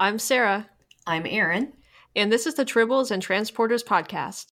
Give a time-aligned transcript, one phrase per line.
[0.00, 0.68] I'm Sarah,
[1.06, 1.72] I'm Erin.
[2.14, 4.46] and this is the Tribbles and Transporters podcast.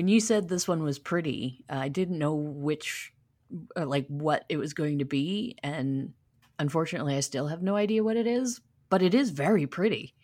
[0.00, 3.12] When you said this one was pretty, I didn't know which,
[3.76, 5.56] uh, like, what it was going to be.
[5.62, 6.14] And
[6.58, 10.14] unfortunately, I still have no idea what it is, but it is very pretty.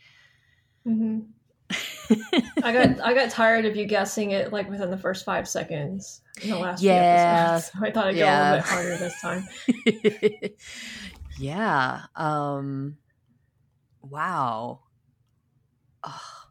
[0.88, 1.18] Mm-hmm.
[2.64, 6.22] I got I got tired of you guessing it like within the first five seconds
[6.40, 7.58] in the last Yeah.
[7.58, 7.72] few episodes.
[7.78, 8.24] So I thought I'd Yeah.
[8.24, 10.50] go a little bit harder this time.
[11.38, 12.00] yeah.
[12.14, 12.96] Um,
[14.00, 14.80] wow.
[16.02, 16.45] Ugh.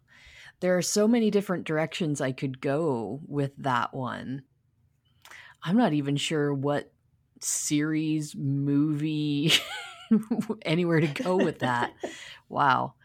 [0.65, 4.41] There are so many different directions I could go with that one.
[5.61, 6.91] I'm not even sure what
[7.39, 9.51] series, movie,
[10.63, 11.93] anywhere to go with that.
[12.49, 12.95] wow.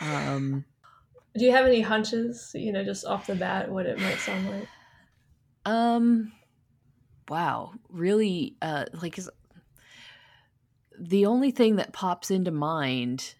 [0.00, 0.64] Um,
[1.36, 4.48] Do you have any hunches, you know, just off the bat, what it might sound
[4.48, 4.68] like?
[5.66, 6.30] Um
[7.28, 9.18] wow, really uh like
[10.96, 13.34] the only thing that pops into mind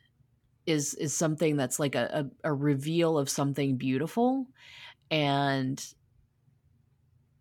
[0.70, 4.46] is is something that's like a, a, a reveal of something beautiful
[5.10, 5.94] and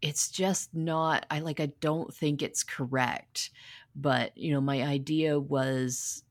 [0.02, 3.52] it's just not I like I don't think it's correct.
[3.96, 6.24] But, you know, my idea was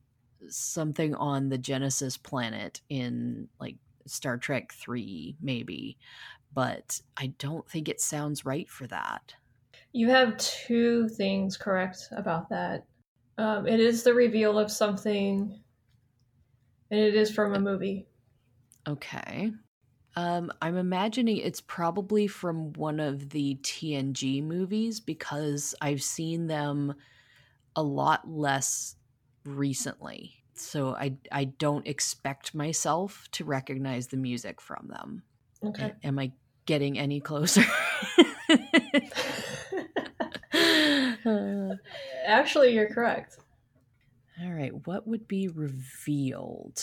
[0.49, 3.77] something on the Genesis planet in like
[4.07, 5.99] Star Trek 3 maybe
[6.55, 9.35] but I don't think it sounds right for that.
[9.93, 12.85] You have two things correct about that.
[13.39, 15.61] Um, it is the reveal of something,
[16.91, 18.07] and it is from a movie.
[18.87, 19.53] Okay.
[20.17, 26.95] Um, I'm imagining it's probably from one of the TNG movies because I've seen them
[27.77, 28.97] a lot less
[29.45, 30.35] recently.
[30.55, 35.25] So I I don't expect myself to recognize the music from them.
[35.63, 35.95] Okay.
[36.03, 36.33] A- Am I
[36.67, 37.63] getting any closer?
[42.27, 43.39] Actually, you're correct.
[44.43, 46.81] All right, what would be revealed?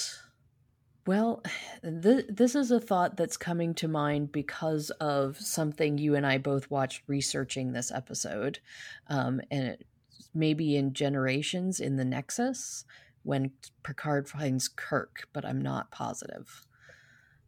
[1.08, 1.44] Well,
[1.84, 6.38] th- this is a thought that's coming to mind because of something you and I
[6.38, 8.60] both watched researching this episode.
[9.08, 9.86] Um, and it,
[10.34, 12.86] maybe in Generations in the Nexus
[13.24, 13.52] when
[13.84, 16.66] Picard finds Kirk, but I'm not positive.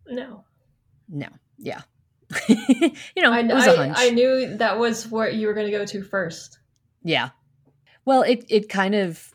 [0.07, 0.45] No,
[1.09, 1.81] No, yeah.
[2.49, 3.93] you know, I, it was a I.
[3.95, 6.59] I knew that was what you were going to go to first.
[7.03, 7.29] Yeah.
[8.05, 9.33] Well, it it kind of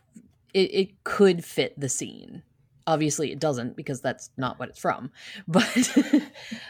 [0.54, 2.42] it, it could fit the scene.
[2.84, 5.10] Obviously it doesn't because that's not what it's from.
[5.46, 5.96] But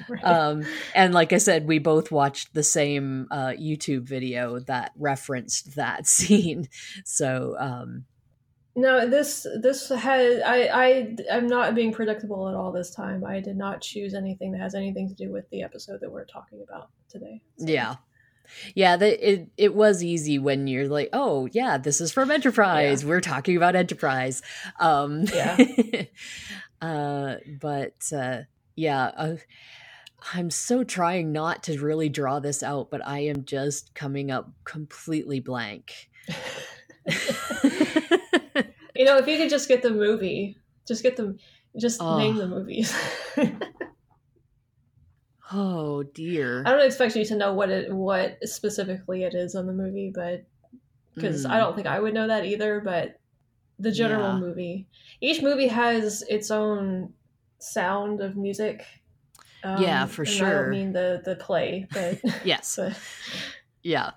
[0.09, 0.25] Right.
[0.25, 5.75] um and like I said, we both watched the same uh YouTube video that referenced
[5.77, 6.69] that scene.
[7.05, 8.05] So um
[8.75, 13.25] no, this this has I I I'm not being predictable at all this time.
[13.25, 16.25] I did not choose anything that has anything to do with the episode that we're
[16.25, 17.41] talking about today.
[17.59, 17.97] So- yeah.
[18.75, 23.05] Yeah, the, it it was easy when you're like, "Oh, yeah, this is from Enterprise.
[23.05, 24.43] We're talking about Enterprise."
[24.79, 25.57] Um Yeah.
[26.83, 28.43] uh but uh
[28.75, 29.37] yeah, uh,
[30.35, 34.51] I'm so trying not to really draw this out, but I am just coming up
[34.65, 36.11] completely blank.
[38.95, 41.39] You know, if you could just get the movie, just get them,
[41.81, 42.19] just Oh.
[42.19, 42.95] name the movies.
[45.53, 46.63] oh dear.
[46.67, 50.11] I don't expect you to know what it what specifically it is on the movie,
[50.15, 50.45] but
[51.15, 51.61] because I Mm.
[51.61, 52.81] don't think I would know that either.
[52.81, 53.21] But
[53.79, 54.39] the general Yeah.
[54.39, 54.87] movie,
[55.21, 57.15] each movie has its own
[57.59, 58.85] sound of music.
[59.65, 62.77] Yeah, for and I don't mean the the play, but Yes.
[62.77, 62.97] but
[63.83, 64.13] Yeah.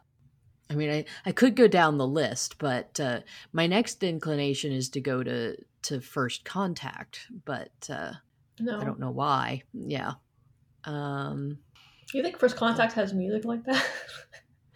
[0.69, 3.21] I mean, I, I could go down the list, but uh,
[3.53, 8.13] my next inclination is to go to, to First Contact, but uh,
[8.59, 8.79] no.
[8.79, 9.61] I don't know why.
[9.73, 10.13] Yeah.
[10.85, 11.59] Um,
[12.13, 13.85] You think First Contact has music like that?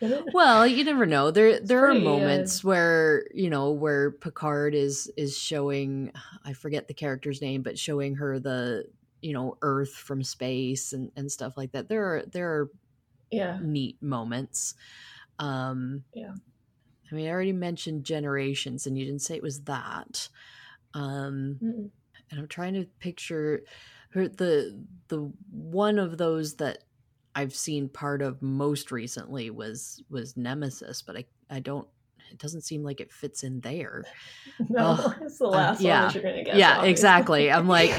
[0.34, 1.32] well, you never know.
[1.32, 6.12] There there pretty, are uh, moments where, you know, where Picard is is showing
[6.46, 8.86] I forget the character's name, but showing her the,
[9.22, 11.90] you know, Earth from space and, and stuff like that.
[11.90, 12.72] There are there are
[13.30, 13.60] yeah.
[13.62, 14.74] neat moments.
[15.38, 16.34] Um Yeah.
[17.12, 20.30] I mean, I already mentioned generations and you didn't say it was that.
[20.94, 21.90] Um Mm-mm.
[22.32, 23.64] and I'm trying to picture
[24.10, 26.80] her the the one of those that
[27.36, 31.88] I've seen part of most recently was was Nemesis, but I I don't
[32.32, 34.04] it doesn't seem like it fits in there.
[34.68, 35.16] No, Ugh.
[35.22, 36.04] it's the uh, last yeah.
[36.04, 36.58] one that you're gonna get.
[36.58, 37.50] yeah, exactly.
[37.50, 37.94] I'm like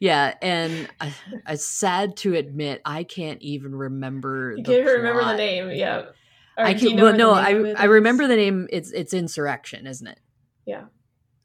[0.00, 1.12] yeah, and I,
[1.48, 5.70] it's sad to admit I can't even remember you the can't remember the name.
[5.72, 6.06] Yeah.
[6.56, 8.36] Or I do you can know well no, the name of I I remember the
[8.36, 10.20] name it's it's Insurrection, isn't it?
[10.64, 10.84] Yeah.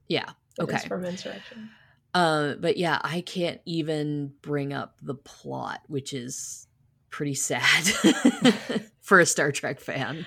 [0.08, 0.30] Yeah.
[0.60, 0.78] It Okay.
[0.88, 1.72] from Insurrection.
[2.14, 6.68] Uh, but yeah, I can't even bring up the plot, which is
[7.10, 7.84] pretty sad
[9.02, 10.26] for a Star Trek fan.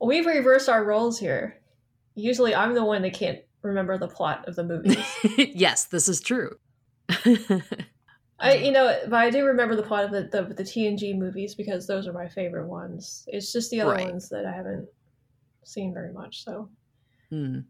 [0.00, 1.60] We've reversed our roles here.
[2.14, 5.06] Usually, I'm the one that can't remember the plot of the movies.
[5.36, 6.56] yes, this is true.
[8.38, 11.54] I, you know, but I do remember the plot of the, the the TNG movies
[11.54, 13.24] because those are my favorite ones.
[13.28, 14.10] It's just the other Right.
[14.10, 14.88] ones that I haven't
[15.64, 16.42] seen very much.
[16.44, 16.68] So
[17.30, 17.60] Hmm.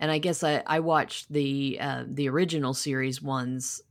[0.00, 3.82] And I guess I, I watched the uh, the original series ones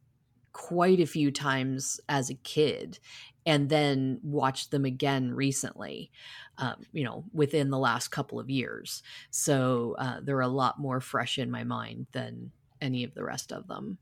[0.53, 2.99] quite a few times as a kid,
[3.45, 6.11] and then watched them again recently.
[6.57, 10.99] Um, you know, within the last couple of years, so uh, they're a lot more
[10.99, 12.51] fresh in my mind than
[12.81, 13.97] any of the rest of them.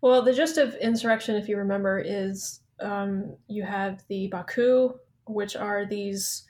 [0.00, 4.94] Well, the gist of insurrection, if you remember, is um, you have the Baku,
[5.26, 6.44] which are these.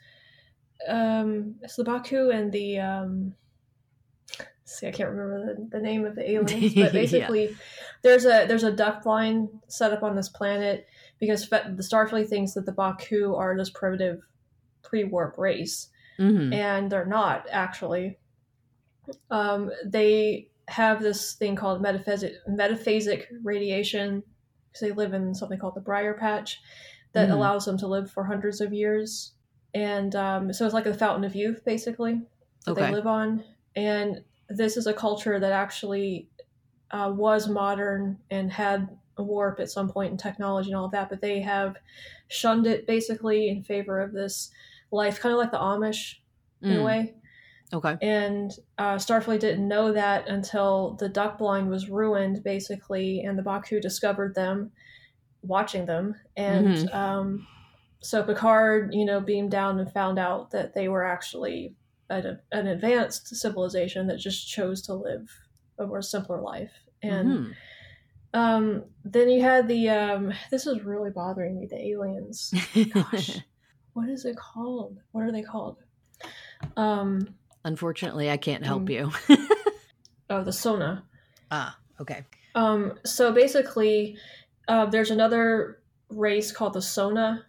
[0.87, 2.79] Um, it's the Baku and the.
[2.79, 3.33] Um,
[4.65, 7.55] see, I can't remember the, the name of the aliens, but basically,
[8.01, 10.87] there's a there's a duck blind set up on this planet
[11.19, 14.21] because the Starfleet thinks that the Baku are this primitive
[14.83, 18.17] pre-warp race, hmm and they're not actually.
[19.29, 24.23] Um, they have this thing called metaphasic metaphasic radiation
[24.71, 26.61] because they live in something called the Briar Patch
[27.13, 27.33] that Mhm.
[27.33, 29.33] allows them to live for hundreds of years,
[29.73, 32.21] and um, so it's like a fountain of youth basically
[32.65, 32.85] that Okay.
[32.85, 33.43] they live on.
[33.75, 34.23] And
[34.57, 36.29] this is a culture that actually
[36.91, 40.91] uh, was modern and had a warp at some point in technology and all of
[40.91, 41.77] that, but they have
[42.29, 44.51] shunned it basically in favor of this
[44.91, 46.15] life, kind of like the Amish
[46.69, 46.83] in a Mm.
[46.83, 47.15] way.
[47.73, 47.99] Okay.
[48.01, 53.43] And uh, Starfleet didn't know that until the duck blind was ruined, basically, and the
[53.43, 54.71] Baku discovered them,
[55.43, 56.15] watching them.
[56.37, 56.91] And Mhm.
[56.93, 57.47] um,
[58.01, 61.75] so Picard, you know, beamed down and found out that they were actually
[62.11, 65.29] an, an advanced civilization that just chose to live
[65.79, 66.71] a more simpler life.
[67.01, 67.53] And Mhm.
[68.33, 72.53] um, then you had the, um, this is really bothering me, the aliens.
[72.93, 73.39] Gosh,
[73.93, 74.99] what is it called?
[75.11, 75.77] What are they called?
[76.77, 77.35] Um,
[77.65, 79.11] Unfortunately, I can't help Um, you.
[80.29, 81.03] oh, the Sona.
[81.51, 82.25] ah, okay.
[82.55, 84.17] Um, so basically,
[84.67, 87.45] uh, there's another race called the Sona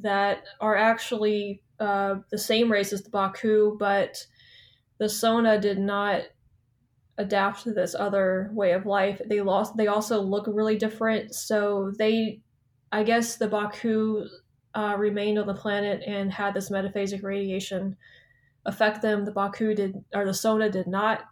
[0.00, 4.16] that are actually uh, the same race as the Baku, but
[4.98, 6.22] the Sona did not
[7.18, 9.20] adapt to this other way of life.
[9.26, 9.76] They lost.
[9.76, 11.34] They also look really different.
[11.34, 12.40] So they,
[12.92, 14.26] I guess, the Baku
[14.74, 17.96] uh, remained on the planet and had this metaphasic radiation
[18.66, 19.24] affect them.
[19.24, 21.24] The Baku did, or the Sona did not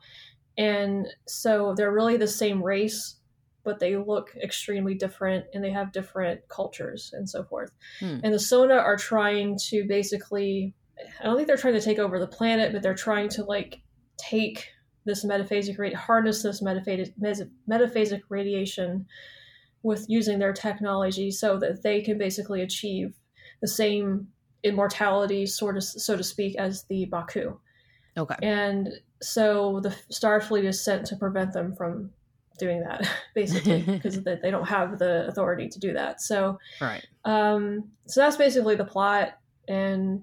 [0.59, 3.17] and so they're really the same race
[3.65, 8.19] but they look extremely different and they have different cultures and so forth Hmm.
[8.23, 10.75] and the sona are trying to basically
[11.21, 13.81] i don't think they're trying to take over the planet but they're trying to like
[14.19, 14.69] take
[15.05, 17.13] this metaphasic rate harness this metaphasic
[17.69, 19.07] metaphasic radiation
[19.83, 23.15] with using their technology so that they can basically achieve
[23.61, 24.29] the same
[24.63, 27.59] immortality sort of so to speak as the baku
[28.17, 28.35] Okay.
[28.43, 28.91] and
[29.23, 32.11] so the Starfleet is sent to prevent them from
[32.59, 36.21] doing that, basically, because they they don't have the authority to do that.
[36.21, 37.05] So, Right.
[37.25, 39.39] um, so that's basically the plot.
[39.69, 40.23] And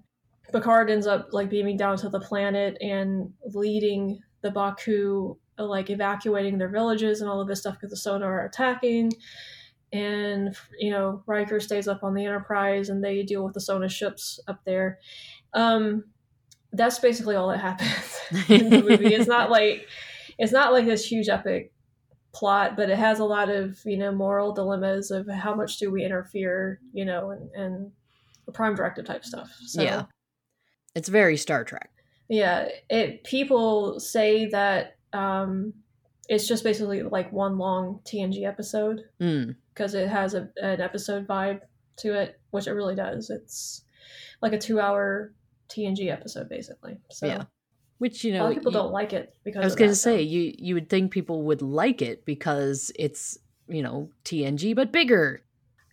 [0.52, 6.58] Picard ends up like beaming down to the planet and leading the Baku, like evacuating
[6.58, 9.12] their villages and all of this stuff because the Sona are attacking.
[9.92, 13.90] And you know, Riker stays up on the Enterprise, and they deal with the Sona
[13.90, 15.00] ships up there.
[15.54, 16.04] Um,
[16.72, 18.20] that's basically all that happens
[18.50, 19.14] in the movie.
[19.16, 19.88] It's not like
[20.38, 21.72] it's not like this huge epic
[22.40, 25.92] plot, but it has a lot of you know moral dilemmas of how much do
[25.92, 27.92] we interfere, you know, and, and
[28.54, 29.50] prime directive type stuff.
[29.66, 30.04] So Yeah.
[30.96, 31.90] It's very Star Trek.
[32.30, 35.74] yeah, it people say that um,
[36.28, 39.56] it's just basically like one long TNG episode Mm.
[39.74, 41.62] because it has a, an episode vibe
[41.98, 43.30] to it, which it really does.
[43.30, 43.84] It's
[44.42, 45.34] like a two hour
[45.70, 46.98] TNG episode, basically.
[47.12, 47.44] So Yeah.
[48.00, 49.92] Which you a know, lot of people you- don't like it because I was going
[49.92, 53.38] to say you you would think people would like it because it's
[53.68, 55.44] you know TNG but bigger.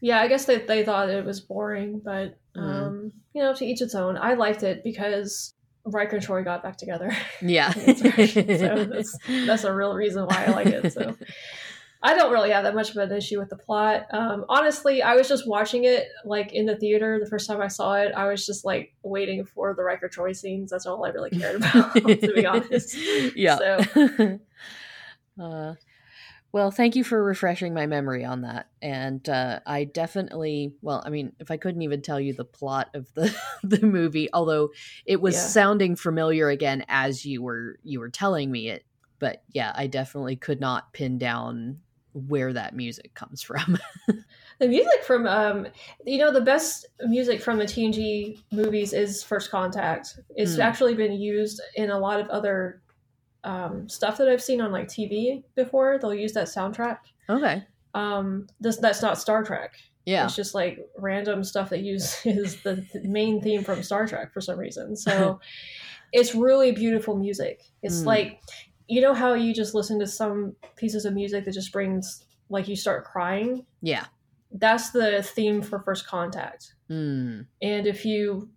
[0.00, 2.62] Yeah, I guess they they thought it was boring, but Mhm.
[2.62, 4.16] um, you know, to each its own.
[4.16, 5.52] I liked it because
[5.84, 7.12] Riker and Troi got back together.
[7.42, 10.92] Yeah, so that's that's a real reason why I like it.
[10.92, 11.16] So
[12.06, 14.06] I don't really have that much of an issue with the plot.
[14.12, 17.66] Um, honestly, I was just watching it like in the theater the first time I
[17.66, 18.12] saw it.
[18.16, 20.70] I was just like waiting for the Riker Troi scenes.
[20.70, 22.96] That's all I really cared about, to be honest.
[23.36, 23.58] yeah.
[23.58, 24.38] So
[25.42, 25.74] uh,
[26.52, 28.68] well, thank you for refreshing my memory on that.
[28.80, 32.88] And uh, I definitely, well, I mean, if I couldn't even tell you the plot
[32.94, 34.70] of the the movie, although
[35.04, 35.40] it was Yeah.
[35.40, 38.86] sounding familiar again as you were you were telling me it,
[39.18, 41.80] but yeah, I definitely could not pin down
[42.28, 43.78] where that music comes from.
[44.58, 45.66] the music from um,
[46.04, 50.18] you know, the best music from the TNG movies is First Contact.
[50.34, 50.62] It's Hmm.
[50.62, 52.80] actually been used in a lot of other
[53.44, 55.98] um, stuff that I've seen on like TV before.
[56.00, 56.98] They'll use that soundtrack.
[57.28, 57.62] okay.
[57.94, 59.74] Um, this that's not Star Trek.
[60.04, 60.24] Yeah.
[60.24, 64.58] It's just like random stuff that uses the main theme from Star Trek for some
[64.58, 64.96] reason.
[64.96, 65.40] So
[66.12, 67.62] it's really beautiful music.
[67.82, 68.06] It's Mm.
[68.06, 68.40] like
[68.88, 72.68] you know how you just listen to some pieces of music that just brings like
[72.68, 73.64] you start crying.
[73.82, 74.06] Yeah.
[74.52, 76.74] That's the theme for First Contact.
[76.90, 77.46] Mm.
[77.60, 78.48] And if you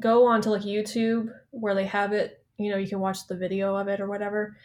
[0.00, 3.76] go onto like YouTube where they have it, you know, you can watch the video
[3.76, 4.56] of it or whatever.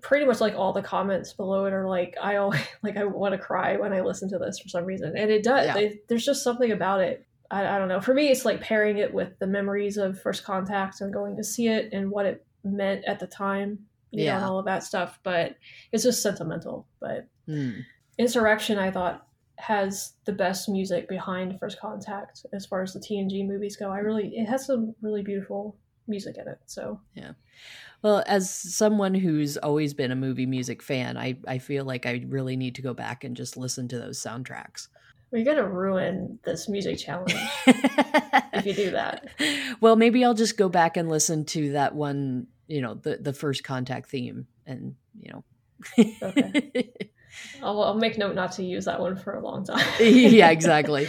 [0.00, 3.32] Pretty much like all the comments below it are like, I always like I want
[3.32, 5.66] to cry when I listen to this for some reason, and it does.
[5.66, 5.74] Yeah.
[5.74, 7.26] They, there's just something about it.
[7.50, 8.00] I, I don't know.
[8.00, 11.44] For me, it's like pairing it with the memories of first contact and going to
[11.44, 13.78] see it and what it meant at the time,
[14.12, 15.18] you know, and all of that stuff.
[15.22, 15.56] But
[15.92, 16.86] it's just sentimental.
[17.00, 17.84] But Mm.
[18.18, 19.26] Insurrection, I thought,
[19.56, 23.90] has the best music behind First Contact as far as the TNG movies go.
[23.90, 25.76] I really, it has some really beautiful
[26.06, 26.58] music in it.
[26.66, 27.32] So yeah.
[28.02, 32.24] Well, as someone who's always been a movie music fan, I, I feel like I
[32.28, 34.88] really need to go back and just listen to those soundtracks.
[35.30, 37.34] we're gonna ruin this music challenge
[37.66, 39.28] if you do that.
[39.80, 43.32] well, maybe I'll just go back and listen to that one, you know, the the
[43.32, 45.44] first contact theme and, you know.
[46.22, 46.90] Okay.
[47.62, 49.86] I'll, I'll make note not to use that one for a long time.
[50.00, 51.08] yeah, exactly.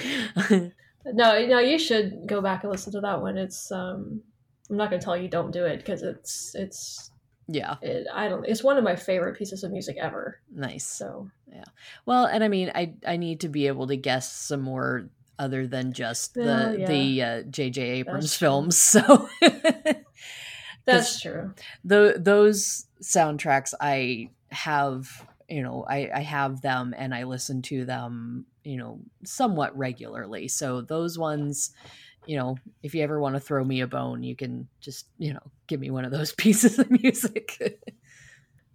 [1.05, 3.37] No, no, you should go back and listen to that one.
[3.37, 4.21] It's um,
[4.69, 7.11] I'm not gonna tell you don't do it because it's it's
[7.45, 8.45] yeah, it, I don't.
[8.47, 10.39] It's one of my favorite pieces of music ever.
[10.49, 10.85] nice.
[10.85, 11.65] So yeah
[12.05, 15.67] Well, and I mean, I I need to be able to guess some more other
[15.67, 16.87] than just the yeah.
[16.87, 17.81] the uh, J.J.
[17.81, 18.77] Abrams films.
[18.77, 19.27] So
[20.85, 21.53] that's true.
[21.83, 27.85] the those soundtracks I have, you know, I I have them and I listen to
[27.85, 30.47] them, you know, somewhat regularly.
[30.47, 31.71] So those ones,
[32.25, 35.33] you know, if you ever want to throw me a bone, you can just, you
[35.33, 37.79] know, give me one of those pieces of music.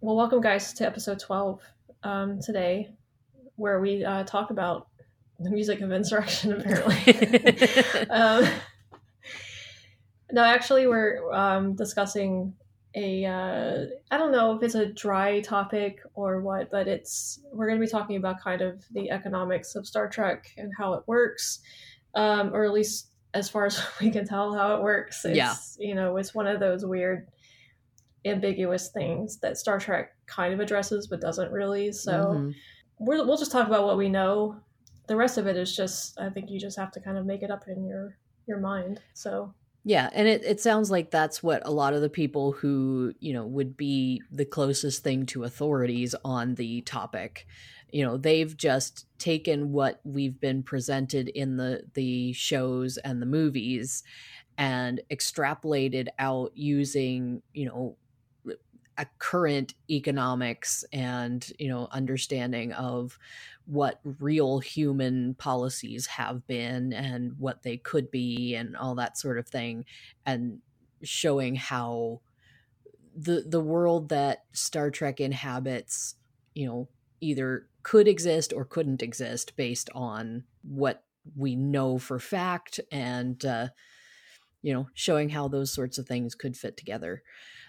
[0.01, 1.61] Well, welcome guys to episode 12
[2.05, 2.91] um, today,
[3.57, 4.89] where we uh, talk about
[5.41, 6.53] the music of insurrection.
[6.53, 8.45] Apparently, um,
[10.33, 12.55] no, actually, we're um, discussing
[12.95, 17.67] a uh, I don't know if it's a dry topic or what, but it's we're
[17.69, 21.03] going to be talking about kind of the economics of Star Trek and how it
[21.07, 21.61] works,
[22.15, 25.25] um, or at least as far as we can tell how it works.
[25.25, 25.55] It's, Yeah.
[25.79, 27.29] you know, it's one of those weird
[28.25, 31.93] ambiguous things that Star Trek kind of addresses but doesn't really.
[31.93, 32.55] So Mhm.
[32.99, 34.61] we're, we'll just talk about what we know.
[35.07, 37.43] The rest of it is just I think you just have to kind of make
[37.43, 38.17] it up in your
[38.47, 39.01] your mind.
[39.15, 39.55] So
[39.85, 43.33] Yeah, and it, it sounds like that's what a lot of the people who, you
[43.33, 47.47] know, would be the closest thing to authorities on the topic,
[47.91, 53.27] you know, they've just taken what we've been presented in the the shows and the
[53.27, 54.03] movies
[54.59, 57.97] and extrapolated out using, you know,
[58.97, 63.17] a current economics and, you know, understanding of
[63.69, 69.39] what real human policies have been and what they could be and all that sort
[69.39, 69.85] of thing
[70.25, 70.59] and
[71.03, 72.19] showing how
[73.15, 76.15] the the world that Star Trek inhabits,
[76.55, 76.89] you know,
[77.21, 81.05] either could exist or couldn't exist based on what
[81.37, 83.69] we know for fact and uh
[84.63, 87.23] you know, showing how those sorts of things could fit together.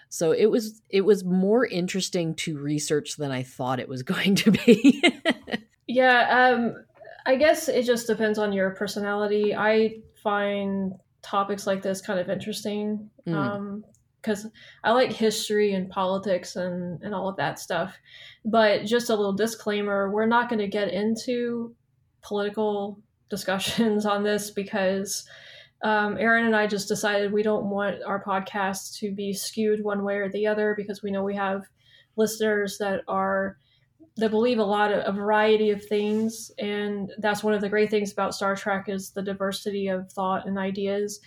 [0.07, 4.35] So it was it was more interesting to research than I thought it was going
[4.35, 5.03] to be.
[5.89, 6.85] Yeah, um,
[7.25, 9.55] I guess it just depends on your personality.
[9.55, 10.93] I find
[11.23, 13.33] topics like this kind of interesting Mm.
[13.33, 13.85] um,
[14.21, 14.47] because
[14.83, 17.97] I like history and politics and and all of that stuff.
[18.45, 21.73] But just a little disclaimer: we're not going to get into
[22.21, 25.25] political discussions on this because
[25.81, 30.03] um, Erin and I just decided we don't want our podcast to be skewed one
[30.03, 31.63] way or the other because we know we have
[32.15, 33.57] listeners that are
[34.19, 37.89] that believe a lot of a variety of things and that's one of the great
[37.89, 41.19] things about star trek is the diversity of thought and ideas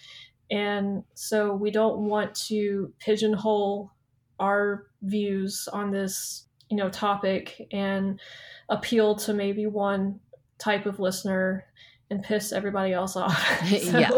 [0.51, 3.93] and so we don't want to pigeonhole
[4.39, 8.21] our views on this you know topic and
[8.69, 10.19] appeal to maybe one
[10.59, 11.65] type of listener
[12.13, 13.37] and piss everybody else off.
[13.67, 14.11] so, yeah.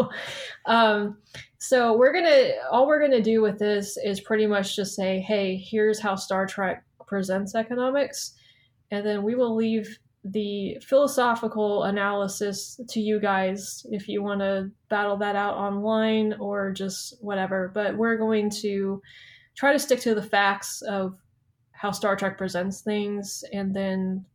[0.65, 1.17] Um,
[1.57, 5.55] so we're gonna all we're gonna do with this is pretty much just say, hey,
[5.57, 8.33] here's how Star Trek presents economics,
[8.91, 14.71] and then we will leave the philosophical analysis to you guys if you want to
[14.89, 17.71] battle that out online or just whatever.
[17.73, 19.01] But we're going to
[19.55, 21.15] try to stick to the facts of
[21.71, 24.25] how Star Trek presents things and then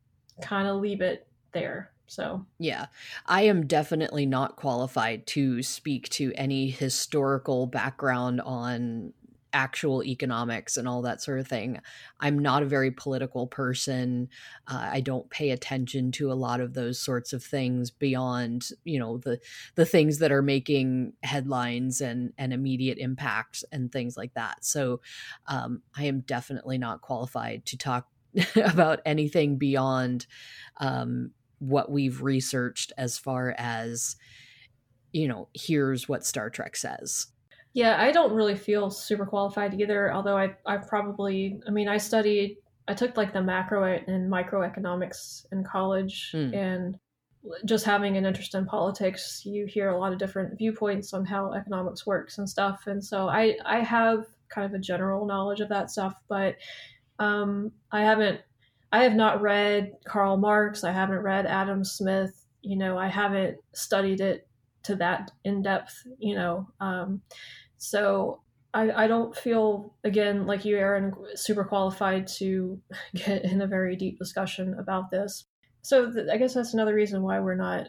[0.41, 1.91] kind of leave it there.
[2.07, 2.87] So, yeah,
[3.27, 9.13] I am definitely not qualified to speak to any historical background on
[9.53, 11.81] actual economics and all that sort of thing.
[12.21, 14.29] I'm not a very political person.
[14.67, 18.99] Uh, I don't pay attention to a lot of those sorts of things beyond, you
[18.99, 19.41] know, the
[19.75, 24.65] the things that are making headlines and and immediate impact and things like that.
[24.65, 25.01] So,
[25.47, 28.07] um, I am definitely not qualified to talk
[28.57, 30.27] about anything beyond
[30.79, 34.17] um, what we've researched as far as
[35.13, 37.27] you know here's what star trek says
[37.73, 41.97] yeah i don't really feel super qualified either although i i probably i mean i
[41.97, 42.57] studied
[42.89, 46.55] i took like the macro and microeconomics in college mm.
[46.55, 46.99] and
[47.65, 51.53] just having an interest in politics you hear a lot of different viewpoints on how
[51.55, 55.69] economics works and stuff and so i i have kind of a general knowledge of
[55.69, 56.57] that stuff but
[57.19, 58.41] um, i haven't
[58.93, 60.85] I have not read Karl Marx.
[60.85, 62.45] I haven't read Adam Smith.
[62.63, 64.47] You know, I haven't studied it
[64.85, 66.07] to that in depth.
[66.19, 67.23] You know, um,
[67.77, 68.41] so
[68.73, 72.81] I, I don't feel again like you, Erin, super qualified to
[73.15, 75.45] get in a very deep discussion about this.
[75.83, 77.89] So th- I guess that's another reason why we're not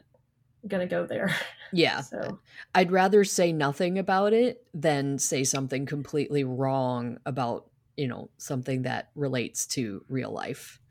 [0.68, 1.36] gonna go there.
[1.74, 2.02] Yeah.
[2.02, 2.40] so
[2.76, 8.82] I'd rather say nothing about it than say something completely wrong about you know something
[8.82, 10.82] that relates to real life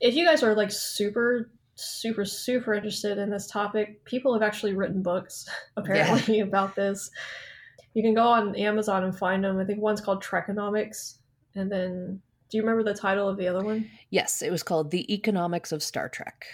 [0.00, 4.74] if you guys are like super super super interested in this topic people have actually
[4.74, 6.44] written books apparently yeah.
[6.44, 7.10] about this
[7.94, 11.18] you can go on amazon and find them i think one's called trekonomics
[11.54, 14.90] and then do you remember the title of the other one yes it was called
[14.90, 16.46] the economics of star trek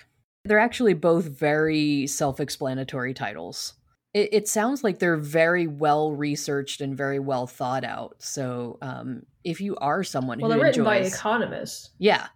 [0.45, 3.75] they're actually both very self-explanatory titles
[4.13, 8.17] it, it sounds like they're very well researched and very well thought out.
[8.19, 11.91] So um, if you are someone well, who they're written by economists.
[11.99, 12.27] Yeah.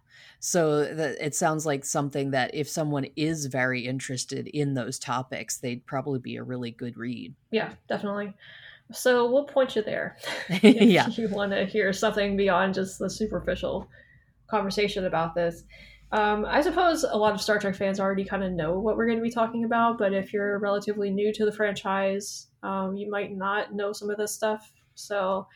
[0.47, 5.83] So it sounds like something that if someone is very interested in those topics, they'd
[5.87, 7.33] probably be a really good read.
[7.49, 8.31] Yeah, definitely.
[8.91, 10.17] So we'll point you there.
[10.61, 11.07] yeah.
[11.07, 13.89] you want to hear something beyond just the superficial
[14.45, 15.63] conversation about this.
[16.11, 19.07] Um, I suppose a lot of Star Trek fans already kind of know what we're
[19.07, 23.09] going to be talking about, but if you're relatively new to the franchise, um, you
[23.09, 24.71] might not know some of this stuff.
[24.93, 25.47] So,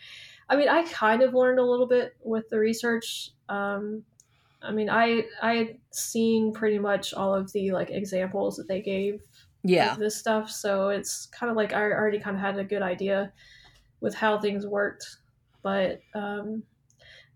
[0.50, 3.30] I mean, I kind of learned a little bit with the research.
[3.50, 4.04] Um,
[4.62, 8.82] I mean, I I had seen pretty much all of the like examples that they
[8.82, 9.22] gave.
[9.64, 10.50] Yeah, this stuff.
[10.50, 13.32] So it's kind of like I already kind of had a good idea
[14.02, 15.06] with how things worked,
[15.64, 16.64] but um,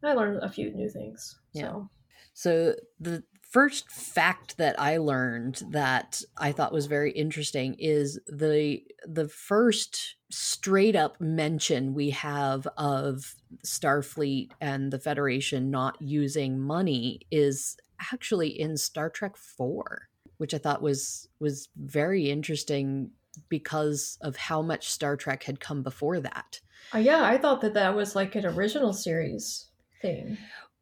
[0.04, 1.40] I learned a few new things.
[1.54, 1.64] Yeah.
[1.64, 1.90] So.
[2.36, 8.82] So the first fact that I learned that I thought was very interesting is the
[9.06, 17.22] the first straight up mention we have of Starfleet and the Federation not using money
[17.30, 17.78] is
[18.12, 23.12] actually in Star Trek 4, which I thought was was very interesting
[23.50, 26.62] because of how much Star Trek had come before that.
[26.94, 29.68] Uh, yeah, I thought that that was like an original series
[30.02, 30.38] thing.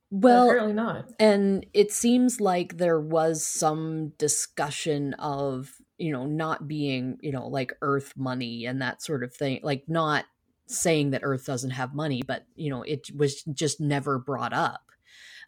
[0.10, 1.10] Well, apparently not.
[1.20, 7.48] And it seems like there was some discussion of, you know, not being, you know,
[7.48, 9.60] like Earth money and that sort of thing.
[9.64, 10.26] Like not
[10.68, 14.92] saying that Earth doesn't have money, but, you know, it was just never brought up.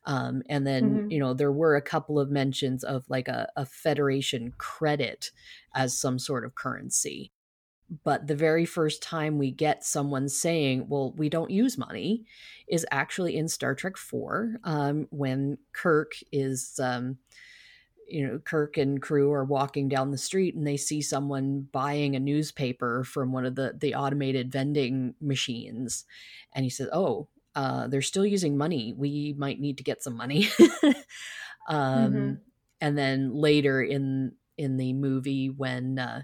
[0.06, 1.12] Um, and then, mm-hmm.
[1.12, 5.32] you know, there were a couple of mentions of like a, a Federation credit
[5.74, 7.32] as some sort of currency
[8.04, 12.26] but the very first time we get someone saying, well, we don't use money,
[12.68, 16.80] is actually in Star Trek 4 um, when Kirk is.
[16.82, 17.18] Um,
[18.08, 22.16] you know, Kirk and crew are walking down the street and they see someone buying
[22.16, 26.06] a newspaper from one of the the automated vending machines,
[26.54, 28.94] and he says, "Oh, uh, they're still using money.
[28.96, 30.50] We might need to get some money."
[31.68, 32.34] um, mm-hmm.
[32.82, 36.24] And then later in in the movie, when uh,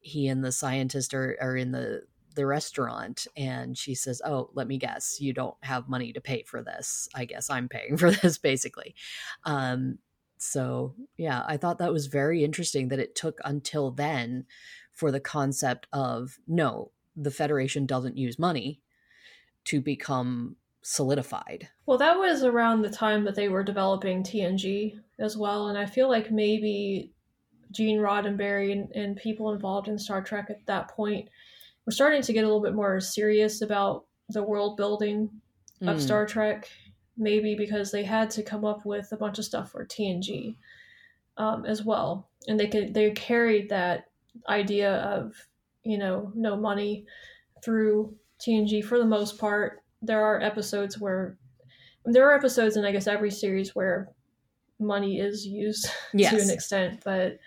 [0.00, 2.02] he and the scientist are, are in the
[2.36, 6.42] the restaurant and she says oh let me guess you don't have money to pay
[6.42, 8.94] for this i guess i'm paying for this basically
[9.44, 9.98] um,
[10.38, 14.44] so yeah i thought that was very interesting that it took until then
[14.92, 18.80] for the concept of no the federation doesn't use money
[19.64, 25.36] to become solidified well that was around the time that they were developing tng as
[25.36, 27.12] well and i feel like maybe
[27.72, 31.28] gene roddenberry and, and people involved in star trek at that point
[31.84, 35.30] were starting to get a little bit more serious about the world building
[35.82, 36.00] of mm.
[36.00, 36.68] star trek
[37.16, 40.56] maybe because they had to come up with a bunch of stuff for TNG
[41.36, 44.08] um, as well, and they could they carried that
[44.48, 45.34] idea of
[45.82, 47.04] you know no money
[47.64, 49.82] through TNG for the most part.
[50.02, 51.36] There are episodes where
[52.04, 54.08] there are episodes in I guess every series where
[54.78, 56.32] money is used yes.
[56.32, 57.38] to an extent, but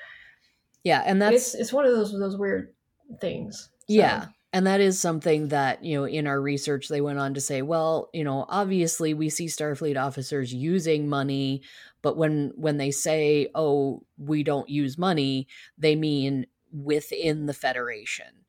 [0.84, 2.74] yeah, and that's it's it's one of those those weird
[3.20, 3.70] things.
[3.88, 3.96] So.
[3.96, 7.42] Yeah, and that is something that, you know, in our research, they went on to
[7.42, 11.62] say, well, you know, obviously we see Starfleet officers using money,
[12.02, 18.46] but when when they say, oh, we don't use money, they mean within the Federation.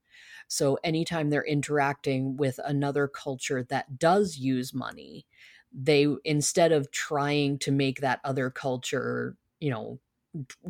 [0.49, 5.27] So anytime they're interacting with another culture that does use money,
[5.73, 10.01] they instead of trying to make that other culture, you know,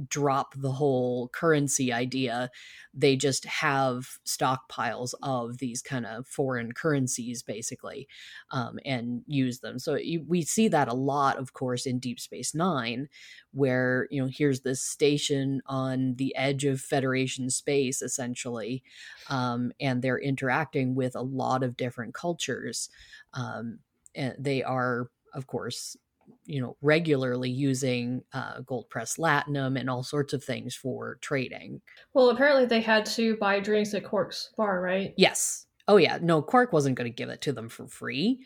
[0.09, 2.51] drop the whole currency idea.
[2.94, 8.09] They just have stockpiles of these kind of foreign currencies, basically,
[8.51, 9.79] um, and use them.
[9.79, 13.09] So you, we see that a lot, of course, in Deep Space Nine,
[13.53, 18.83] where you know here's this station on the edge of Federation space, essentially,
[19.29, 22.88] um, and they're interacting with a lot of different cultures.
[23.35, 23.81] Um,
[24.14, 25.96] and they are, of course,
[26.44, 31.81] you know regularly using uh, gold press latinum and all sorts of things for trading.
[32.14, 35.14] Well apparently they had to buy drinks at quark's bar right?
[35.16, 35.66] Yes.
[35.88, 36.18] Oh yeah.
[36.20, 38.40] No quark wasn't going to give it to them for free.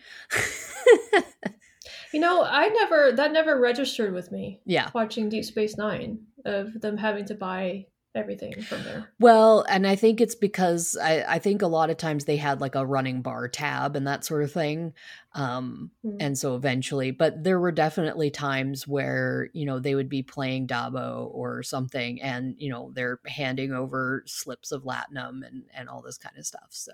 [2.13, 4.89] You know i never that never registered with me yeah.
[4.95, 9.11] watching deep space nine of them having to buy everything from there.
[9.19, 12.61] Well, and I think it's because I, I think a lot of times they had
[12.61, 14.93] like a running bar tab and that sort of thing.
[15.35, 16.19] Um, mm-hmm.
[16.21, 20.69] And so eventually, but there were definitely times where, you know, they would be playing
[20.69, 26.03] Dabo or something and, you know, they're handing over slips of Latinum and, and all
[26.03, 26.69] this kind of stuff.
[26.71, 26.93] So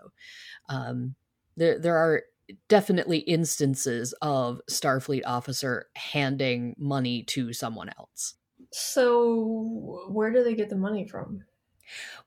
[0.69, 1.15] um,
[1.57, 2.23] there, there are
[2.69, 8.35] definitely instances of Starfleet officer handing money to someone else.
[8.73, 11.45] So, where do they get the money from?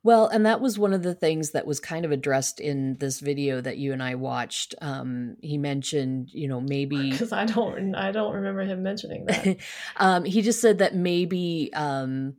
[0.03, 3.21] Well, and that was one of the things that was kind of addressed in this
[3.21, 4.75] video that you and I watched.
[4.81, 9.57] Um, he mentioned, you know, maybe because I don't, I don't remember him mentioning that.
[9.97, 12.35] um, he just said that maybe um,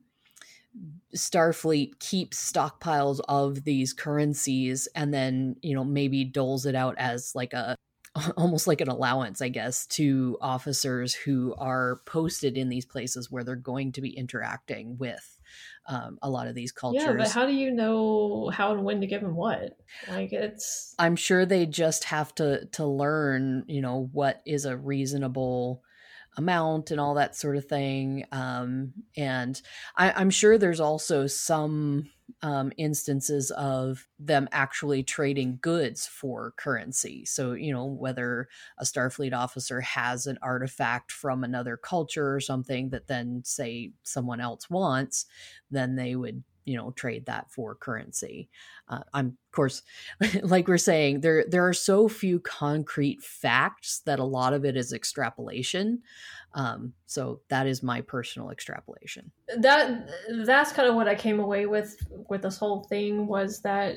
[1.16, 7.34] Starfleet keeps stockpiles of these currencies and then, you know, maybe doles it out as
[7.34, 7.76] like a
[8.36, 13.44] almost like an allowance, I guess, to officers who are posted in these places where
[13.44, 15.38] they're going to be interacting with
[15.86, 17.02] um, a lot of these cultures.
[17.04, 19.76] Yeah, but how do you know how and when to give them what?
[20.08, 20.94] Like it's.
[20.98, 25.82] I'm sure they just have to to learn, you know, what is a reasonable
[26.36, 28.24] amount and all that sort of thing.
[28.32, 29.60] Um, and
[29.96, 32.10] I, am sure there's also some
[32.42, 37.24] um, instances of them actually trading goods for currency.
[37.24, 42.90] So, you know, whether a Starfleet officer has an artifact from another culture or something
[42.90, 45.26] that then, say, someone else wants,
[45.70, 48.48] then they would you know trade that for currency.
[48.88, 49.82] Uh, i'm of course
[50.42, 54.76] like we're saying there there are so few concrete facts that a lot of it
[54.76, 56.02] is extrapolation.
[56.54, 59.32] Um, so that is my personal extrapolation.
[59.58, 60.08] That
[60.44, 61.96] that's kind of what i came away with
[62.28, 63.96] with this whole thing was that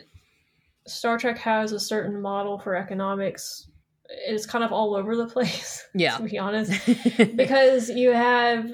[0.88, 3.69] star trek has a certain model for economics.
[4.10, 6.17] It's kind of all over the place yeah.
[6.17, 6.71] to be honest.
[7.36, 8.71] Because you have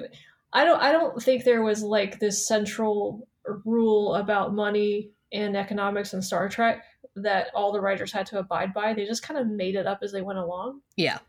[0.54, 3.28] i don't i don't think there was like this central
[3.66, 6.84] rule about money and economics in Star Trek
[7.16, 8.94] that all the writers had to abide by.
[8.94, 10.82] They just kind of made it up as they went along.
[10.96, 11.20] Yeah.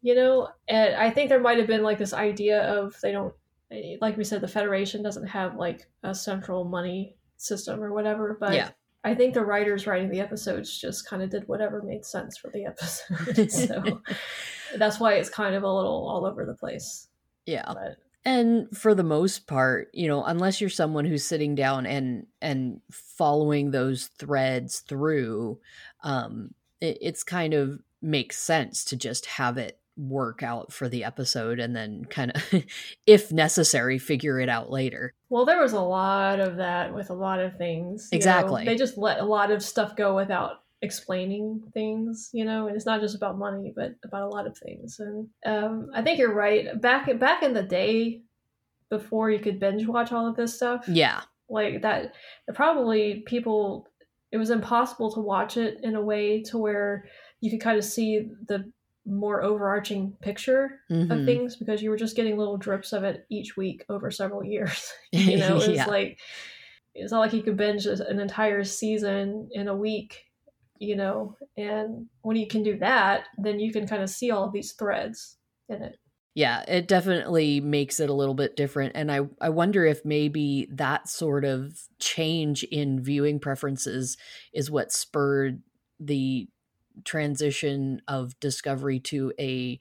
[0.00, 3.32] You know, and I think there might have been like this idea of they don't,
[4.00, 8.36] like we said, the Federation doesn't have like a central money system or whatever.
[8.38, 8.70] But yeah.
[9.04, 12.50] I think the writers writing the episodes just kind of did whatever made sense for
[12.50, 13.50] the episode.
[13.50, 14.00] so
[14.76, 17.08] that's why it's kind of a little all over the place.
[17.46, 17.64] Yeah.
[17.66, 22.26] But and for the most part you know unless you're someone who's sitting down and
[22.40, 25.58] and following those threads through
[26.02, 31.04] um it, it's kind of makes sense to just have it work out for the
[31.04, 32.64] episode and then kind of
[33.06, 37.14] if necessary figure it out later well there was a lot of that with a
[37.14, 38.70] lot of things exactly know?
[38.70, 42.86] they just let a lot of stuff go without explaining things you know and it's
[42.86, 46.34] not just about money but about a lot of things and um, i think you're
[46.34, 48.20] right back back in the day
[48.90, 52.14] before you could binge watch all of this stuff yeah like that
[52.54, 53.88] probably people
[54.32, 57.06] it was impossible to watch it in a way to where
[57.40, 58.70] you could kind of see the
[59.04, 61.10] more overarching picture mm-hmm.
[61.10, 64.44] of things because you were just getting little drips of it each week over several
[64.44, 64.92] years.
[65.12, 65.86] you know, it's yeah.
[65.86, 66.18] like
[66.94, 70.24] it's not like you could binge an entire season in a week,
[70.82, 74.50] you know, and when you can do that, then you can kind of see all
[74.50, 75.36] these threads
[75.68, 75.96] in it.
[76.34, 78.92] Yeah, it definitely makes it a little bit different.
[78.96, 84.16] And I, I wonder if maybe that sort of change in viewing preferences
[84.52, 85.62] is what spurred
[86.00, 86.48] the
[87.04, 89.78] transition of Discovery to a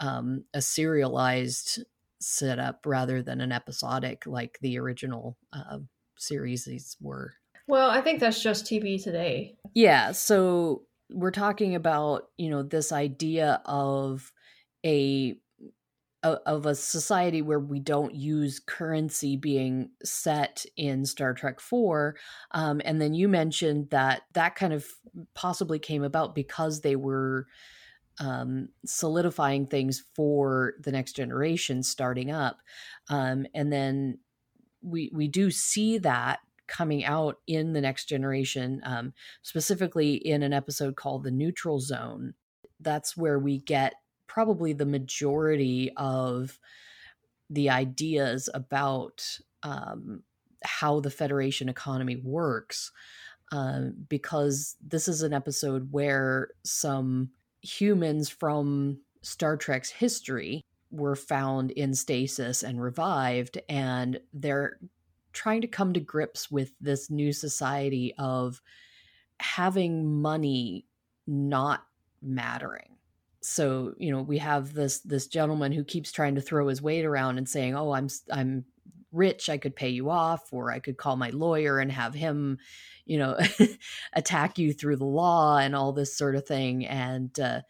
[0.00, 1.82] um, a serialized
[2.20, 5.78] setup rather than an episodic like the original uh,
[6.18, 7.34] series were.
[7.72, 9.56] Well, I think that's just TV today.
[9.72, 14.30] Yeah, so we're talking about you know this idea of
[14.84, 15.36] a
[16.22, 22.14] of a society where we don't use currency being set in Star Trek 4.
[22.50, 24.86] Um, and then you mentioned that that kind of
[25.32, 27.46] possibly came about because they were
[28.20, 32.58] um, solidifying things for the next generation starting up.
[33.08, 34.18] Um, and then
[34.82, 36.40] we, we do see that
[36.72, 42.32] coming out in the next generation, um, specifically in an episode called The Neutral Zone.
[42.80, 43.92] That's where we get
[44.26, 46.58] probably the majority of
[47.50, 50.22] the ideas about um,
[50.64, 52.90] how the Federation economy works.
[53.52, 57.28] Uh, because this is an episode where some
[57.60, 64.78] humans from Star Trek's history were found in stasis and revived, and they're
[65.32, 68.60] trying to come to grips with this new society of
[69.40, 70.86] having money
[71.26, 71.84] not
[72.20, 72.96] mattering.
[73.40, 77.04] So you know we have this this gentleman who keeps trying to throw his weight
[77.04, 78.64] around and saying oh i'm i'm
[79.10, 82.56] rich i could pay you off or i could call my lawyer and have him
[83.04, 83.36] you know
[84.12, 86.86] attack you through the law and all this sort of thing.
[86.86, 87.62] And uh,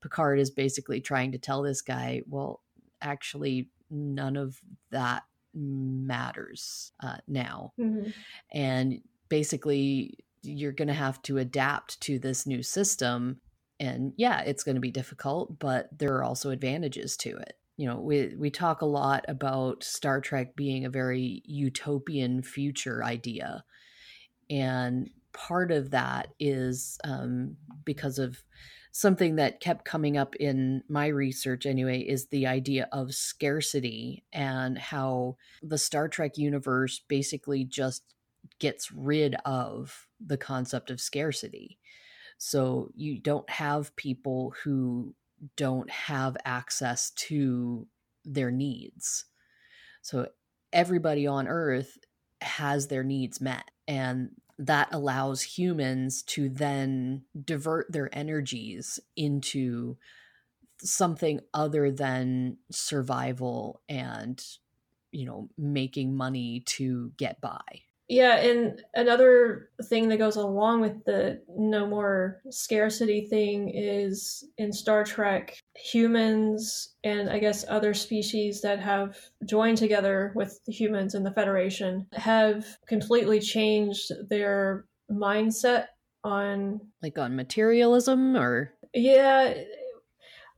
[0.00, 2.60] picard is basically trying to tell this guy well
[3.00, 5.24] actually none of that
[5.54, 8.10] matters uh, now mm-hmm.
[8.52, 13.40] and basically you're going to have to adapt to this new system
[13.80, 17.86] and yeah it's going to be difficult but there are also advantages to it you
[17.86, 23.64] know we we talk a lot about star trek being a very utopian future idea
[24.50, 28.42] and part of that is um, because of
[28.96, 34.78] something that kept coming up in my research anyway is the idea of scarcity and
[34.78, 38.04] how the star trek universe basically just
[38.60, 41.76] gets rid of the concept of scarcity
[42.38, 45.14] so you don't have people who
[45.56, 47.86] don't have access to
[48.24, 49.24] their needs.
[50.02, 50.28] So
[50.72, 51.98] everybody on Earth
[52.40, 53.70] has their needs met.
[53.86, 59.96] And that allows humans to then divert their energies into
[60.80, 64.44] something other than survival and
[65.12, 67.60] you know making money to get by
[68.08, 74.72] yeah, and another thing that goes along with the no more scarcity thing is in
[74.72, 81.14] Star Trek, humans and I guess other species that have joined together with the humans
[81.14, 85.86] in the Federation have completely changed their mindset
[86.22, 86.80] on.
[87.02, 88.74] Like on materialism or?
[88.92, 89.54] Yeah.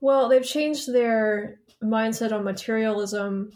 [0.00, 3.52] Well, they've changed their mindset on materialism,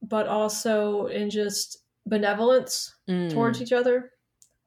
[0.00, 3.30] but also in just benevolence mm.
[3.30, 4.12] towards each other,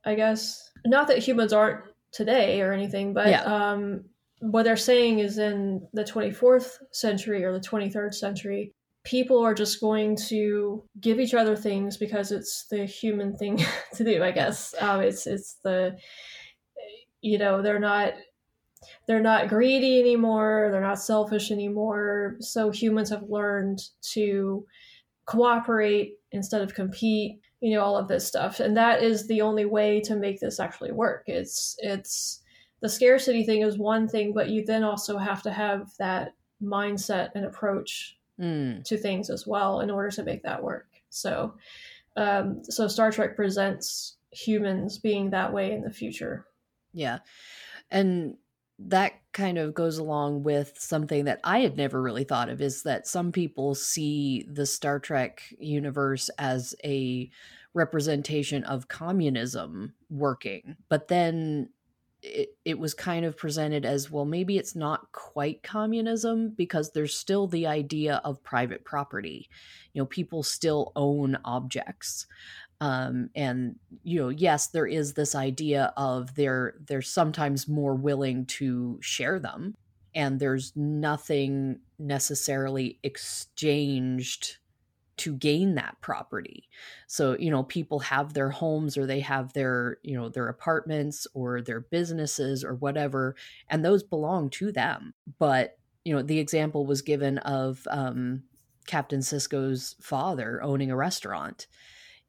[0.06, 0.72] I guess.
[0.86, 3.44] Not that humans aren't today or anything, but yeah.
[3.44, 4.04] um,
[4.40, 8.74] what they're saying is in the 24th century or the 23rd century,
[9.04, 13.60] people are just going to give each other things because it's the human thing
[13.96, 14.74] to do, I guess.
[14.80, 15.98] Um, it's, it's the,
[17.22, 18.14] you know, they're not
[19.08, 24.66] they're not greedy anymore they're not selfish anymore so humans have learned to
[25.30, 28.60] cooperate instead of compete you know all of this stuff.
[28.60, 31.24] And that is the only way to make this actually work.
[31.28, 32.42] It's it's
[32.82, 37.30] the scarcity thing is one thing but you then also have to have that mindset
[37.36, 38.84] and approach mm.
[38.86, 40.88] to things as well in order to make that work.
[41.10, 41.54] So
[42.16, 46.46] um so star trek presents humans being that way in the future.
[46.94, 47.20] Yeah.
[47.92, 48.38] And
[48.88, 52.84] that kind of goes along with something that I had never really thought of is
[52.84, 57.30] that some people see the Star Trek universe as a
[57.74, 60.78] representation of communism working.
[60.88, 61.70] But then
[62.22, 67.16] it, it was kind of presented as well, maybe it's not quite communism because there's
[67.16, 69.50] still the idea of private property.
[69.94, 72.28] You know, people still own objects.
[72.82, 78.46] Um, and you know, yes, there is this idea of they're they're sometimes more willing
[78.46, 79.76] to share them,
[80.16, 84.58] and there's nothing necessarily exchanged
[85.18, 86.70] to gain that property.
[87.08, 91.28] So, you know, people have their homes or they have their, you know, their apartments
[91.34, 93.36] or their businesses or whatever,
[93.70, 95.14] and those belong to them.
[95.38, 98.44] But, you know, the example was given of um,
[98.88, 101.68] Captain Sisko's father owning a restaurant.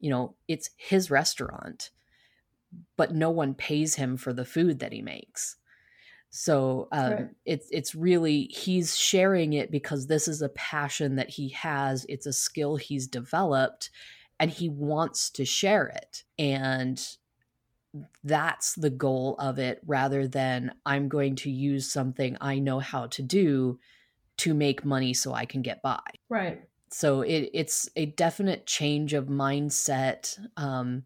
[0.01, 1.91] You know, it's his restaurant,
[2.97, 5.57] but no one pays him for the food that he makes.
[6.31, 7.29] So um, right.
[7.45, 12.07] it's it's really he's sharing it because this is a passion that he has.
[12.09, 13.91] It's a skill he's developed,
[14.39, 16.23] and he wants to share it.
[16.39, 17.05] And
[18.23, 23.09] that's the goal of it, rather than I'm going to use something I know how
[23.09, 23.81] to do
[24.39, 26.01] to make money so I can get by.
[26.29, 26.63] Right.
[26.91, 31.05] So it, it's a definite change of mindset, um,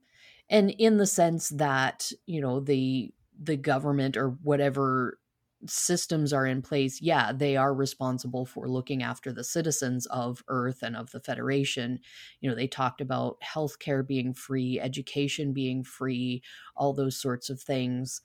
[0.48, 5.18] and in the sense that you know the the government or whatever
[5.66, 10.82] systems are in place, yeah, they are responsible for looking after the citizens of Earth
[10.82, 11.98] and of the Federation.
[12.40, 16.42] You know, they talked about healthcare being free, education being free,
[16.76, 18.20] all those sorts of things.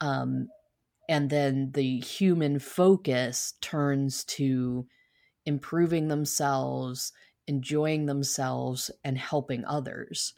[0.00, 0.48] Um,
[1.08, 4.86] and then the human focus turns to
[5.46, 7.12] improving themselves,
[7.46, 10.34] enjoying themselves, and helping others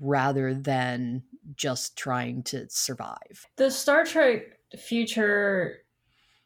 [0.00, 1.22] rather than
[1.56, 3.46] just trying to survive.
[3.56, 4.42] The Star Trek
[4.78, 5.78] future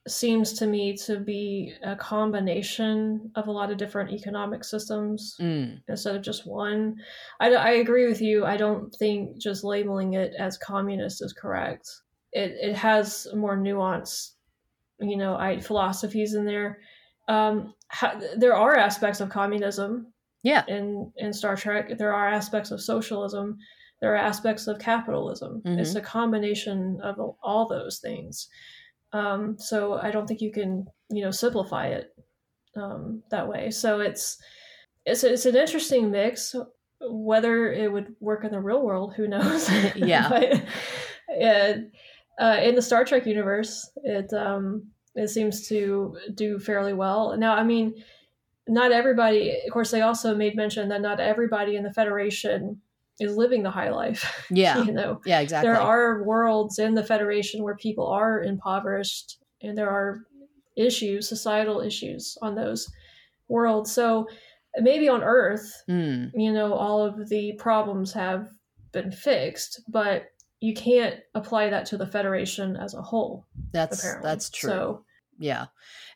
[0.06, 5.80] seems to me to be a combination of a lot of different economic systems mm.
[5.88, 6.96] instead of just one.
[7.40, 8.44] I, I agree with you.
[8.44, 11.88] I don't think just labeling it as communist is correct.
[12.32, 14.34] It, it has more nuance,
[15.00, 16.80] you know, I, philosophies in there.
[17.28, 17.74] Um,
[18.36, 20.64] there are aspects of communism yeah.
[20.68, 21.98] in in star trek.
[21.98, 23.58] There are aspects of socialism.
[24.00, 25.62] There are aspects of capitalism.
[25.64, 25.78] Mm-hmm.
[25.78, 28.48] it's a combination of all those things.
[29.12, 32.14] Um, so i don't think you can you know simplify it
[32.76, 33.70] um, that way.
[33.70, 34.38] So it's
[35.06, 36.54] it's it's an interesting mix.
[37.00, 39.70] Whether it would work in the real world who knows?
[39.96, 40.28] Yeah.
[41.26, 41.78] But,
[42.38, 47.36] uh, in the star trek universe it um it seems to do fairly well.
[47.36, 47.94] Now i mean
[48.66, 52.80] not everybody of course they also made mention that not everybody in the federation
[53.20, 54.82] is living the high life yeah.
[54.82, 55.20] you know?
[55.24, 55.70] Yeah exactly.
[55.70, 60.20] There are worlds in the federation where people are impoverished and there are
[60.76, 62.90] issues societal issues on those
[63.48, 63.92] worlds.
[63.92, 64.26] So
[64.78, 66.30] maybe on earth mm.
[66.34, 68.48] you know all of the problems have
[68.92, 70.26] been fixed but
[70.64, 74.30] you can't apply that to the federation as a whole that's apparently.
[74.30, 75.04] that's true so
[75.38, 75.66] yeah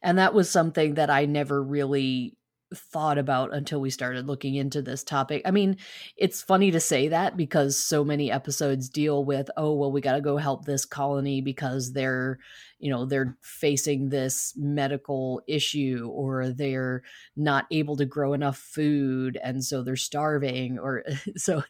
[0.03, 2.35] and that was something that i never really
[2.75, 5.43] thought about until we started looking into this topic.
[5.45, 5.77] I mean,
[6.17, 10.15] it's funny to say that because so many episodes deal with, oh, well, we got
[10.15, 12.39] to go help this colony because they're,
[12.79, 17.03] you know, they're facing this medical issue or they're
[17.37, 21.05] not able to grow enough food and so they're starving or
[21.37, 21.63] so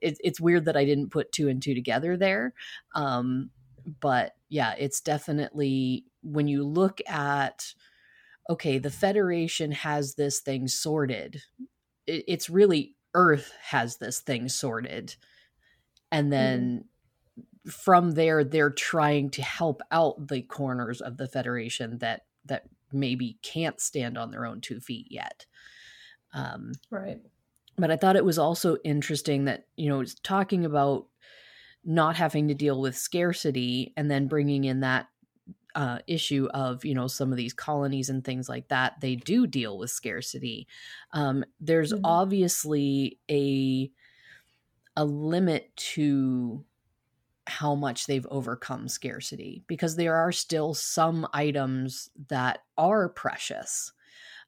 [0.00, 2.54] it, it's weird that I didn't put two and two together there.
[2.94, 3.50] Um,
[4.00, 7.74] but yeah, it's definitely when you look at
[8.50, 11.42] okay, the Federation has this thing sorted.
[12.06, 15.16] it's really Earth has this thing sorted.
[16.10, 16.30] And mm-hmm.
[16.30, 16.84] then
[17.66, 17.72] mm.
[17.72, 23.38] from there, they're trying to help out the corners of the Federation that that maybe
[23.42, 25.46] can't stand on their own two feet yet.
[26.34, 27.18] Um, right.
[27.78, 31.06] But I thought it was also interesting that you know it's talking about
[31.84, 35.08] not having to deal with scarcity and then bringing in that
[35.74, 39.46] uh, issue of you know some of these colonies and things like that they do
[39.46, 40.66] deal with scarcity.
[41.12, 42.04] Um, there's mm-hmm.
[42.04, 43.90] obviously a
[44.96, 46.64] a limit to
[47.46, 53.92] how much they've overcome scarcity because there are still some items that are precious.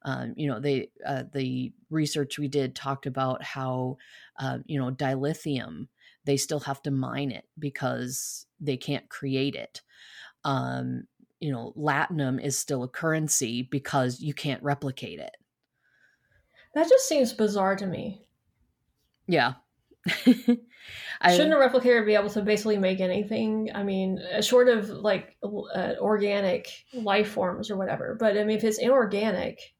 [0.07, 3.96] Um, you know they uh, the research we did talked about how
[4.38, 5.88] uh, you know dilithium
[6.24, 9.82] they still have to mine it because they can't create it.
[10.44, 11.05] Um,
[11.41, 15.37] you know, latinum is still a currency because you can't replicate it.
[16.74, 18.22] That just seems bizarre to me.
[19.26, 19.55] Yeah.
[21.20, 23.70] I, Shouldn't a replicator be able to basically make anything?
[23.74, 28.16] I mean, uh, short of like uh, organic life forms or whatever.
[28.18, 29.74] But I mean, if it's inorganic,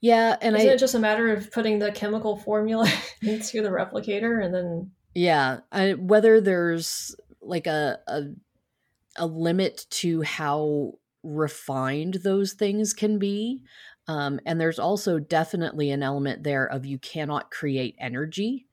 [0.00, 2.90] yeah, and isn't I, it just a matter of putting the chemical formula
[3.22, 4.90] into the replicator and then?
[5.14, 8.24] Yeah, I, whether there's like a, a
[9.18, 10.92] a limit to how
[11.22, 13.62] refined those things can be.
[14.06, 18.66] Um, and there's also definitely an element there of you cannot create energy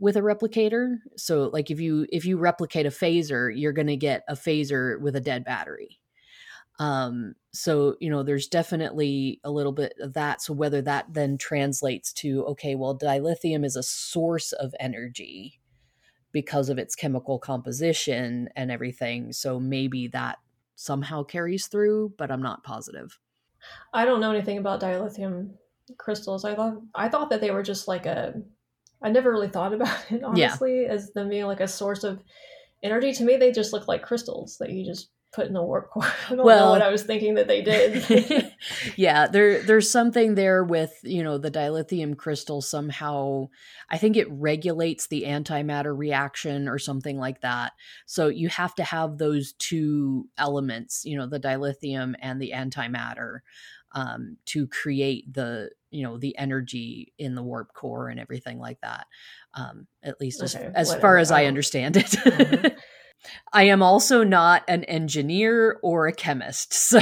[0.00, 0.96] with a replicator.
[1.16, 5.00] So like if you if you replicate a phaser, you're going to get a phaser
[5.00, 5.98] with a dead battery.
[6.78, 10.42] Um, so you know there's definitely a little bit of that.
[10.42, 15.60] So whether that then translates to okay, well dilithium is a source of energy
[16.32, 19.32] because of its chemical composition and everything.
[19.32, 20.38] So maybe that
[20.76, 23.18] somehow carries through, but I'm not positive.
[23.92, 25.50] I don't know anything about dilithium
[25.96, 26.44] crystals.
[26.44, 28.34] I thought I thought that they were just like a
[29.02, 30.92] I never really thought about it honestly yeah.
[30.92, 32.22] as them being like a source of
[32.82, 33.12] energy.
[33.12, 36.04] To me, they just look like crystals that you just put in the warp core.
[36.30, 38.52] I don't well, know what I was thinking that they did.
[38.96, 43.48] yeah, there there's something there with, you know, the dilithium crystal somehow
[43.90, 47.72] I think it regulates the antimatter reaction or something like that.
[48.06, 53.40] So you have to have those two elements, you know, the dilithium and the antimatter
[53.92, 58.78] um, to create the you know the energy in the warp core and everything like
[58.82, 59.06] that
[59.54, 62.76] um, at least okay, as, as far as i understand it mm-hmm.
[63.52, 67.00] I am also not an engineer or a chemist, so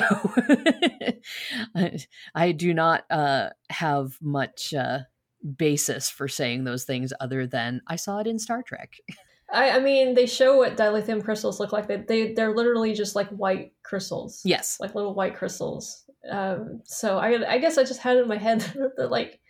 [2.35, 5.01] I, do not uh, have much uh,
[5.57, 8.97] basis for saying those things other than I saw it in Star Trek.
[9.53, 11.87] I, I, mean, they show what dilithium crystals look like.
[11.87, 14.41] They, they they're literally just like white crystals.
[14.45, 16.05] Yes, like little white crystals.
[16.29, 18.61] Um, so I I guess I just had it in my head
[18.97, 19.41] that like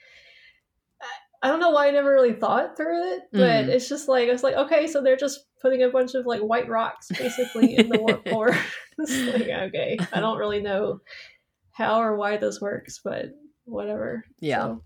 [1.43, 3.69] I don't know why I never really thought through it, but mm.
[3.69, 6.41] it's just like I was like okay, so they're just putting a bunch of like
[6.41, 8.57] white rocks basically in the warp core.
[8.99, 11.01] like okay, I don't really know
[11.73, 13.27] how or why this works, but
[13.65, 14.25] whatever.
[14.41, 14.63] Yeah.
[14.63, 14.83] So.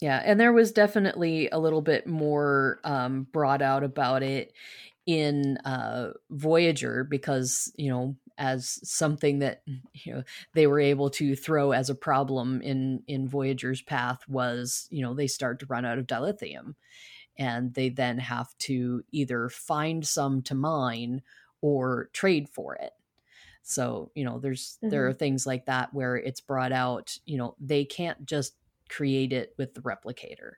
[0.00, 4.52] Yeah, and there was definitely a little bit more um, brought out about it
[5.06, 10.22] in uh, Voyager because you know as something that you know
[10.54, 15.14] they were able to throw as a problem in in Voyager's path was you know
[15.14, 16.74] they start to run out of dilithium
[17.38, 21.22] and they then have to either find some to mine
[21.60, 22.92] or trade for it
[23.64, 24.90] so you know there's mm-hmm.
[24.90, 28.54] there are things like that where it's brought out you know they can't just
[28.88, 30.52] create it with the replicator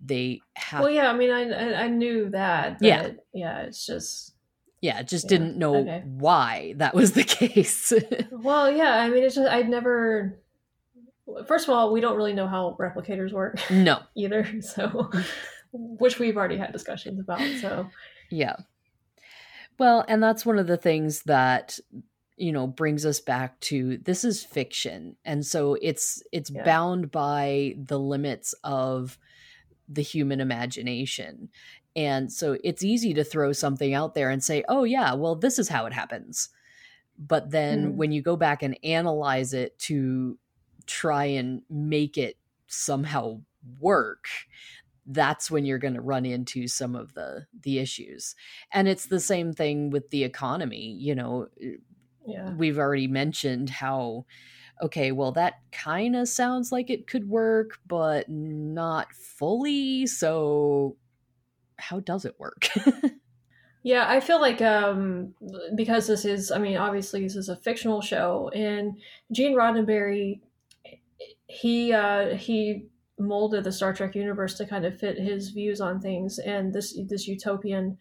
[0.00, 4.34] they have well yeah i mean i i, knew that yeah yeah it's just
[4.80, 5.28] yeah just yeah.
[5.30, 6.02] didn't know okay.
[6.04, 7.92] why that was the case
[8.30, 10.38] well yeah i mean it's just i'd never
[11.46, 15.10] first of all we don't really know how replicators work no either so
[15.74, 17.88] which we've already had discussions about so
[18.30, 18.56] yeah
[19.78, 21.78] well and that's one of the things that
[22.36, 26.64] you know brings us back to this is fiction and so it's it's yeah.
[26.64, 29.18] bound by the limits of
[29.88, 31.48] the human imagination
[31.96, 35.58] and so it's easy to throw something out there and say, oh, yeah, well, this
[35.58, 36.48] is how it happens.
[37.18, 37.94] But then mm.
[37.94, 40.36] when you go back and analyze it to
[40.86, 43.40] try and make it somehow
[43.78, 44.26] work,
[45.06, 48.34] that's when you're going to run into some of the the issues
[48.72, 51.76] and it's the same thing with the economy you know eh,
[52.26, 52.54] yeah.
[52.54, 54.24] we've already mentioned how
[54.82, 60.96] okay well that kind of sounds like it could work but not fully so
[61.78, 62.68] how does it work?
[63.82, 65.34] yeah, I feel like um,
[65.74, 68.98] because this is, I mean, obviously this is a fictional show, and
[69.32, 70.40] Gene Roddenberry,
[71.46, 72.86] he uh, he
[73.18, 76.98] molded the Star Trek universe to kind of fit his views on things and this
[77.08, 77.98] this utopian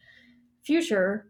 [0.64, 1.30] future.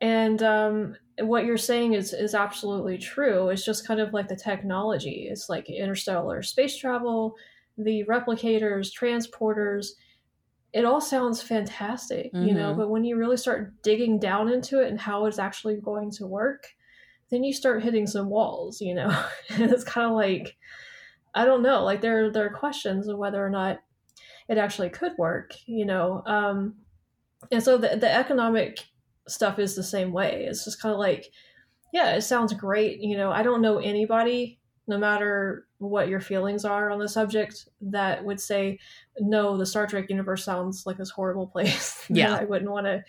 [0.00, 3.50] And um, what you're saying is is absolutely true.
[3.50, 5.28] It's just kind of like the technology.
[5.30, 7.34] It's like interstellar space travel,
[7.76, 9.88] the replicators, transporters
[10.72, 12.46] it all sounds fantastic, mm-hmm.
[12.46, 12.80] you know, mm-hmm.
[12.80, 16.26] but when you really start digging down into it and how it's actually going to
[16.26, 16.66] work,
[17.30, 19.08] then you start hitting some walls, you know.
[19.50, 20.56] and it's kind of like
[21.34, 23.78] I don't know, like there there are questions of whether or not
[24.48, 26.22] it actually could work, you know.
[26.26, 26.76] Um
[27.50, 28.78] and so the the economic
[29.28, 30.46] stuff is the same way.
[30.48, 31.30] It's just kind of like
[31.92, 33.32] yeah, it sounds great, you know.
[33.32, 34.60] I don't know anybody
[34.90, 38.78] no matter what your feelings are on the subject that would say
[39.20, 43.02] no the star trek universe sounds like this horrible place yeah i wouldn't want to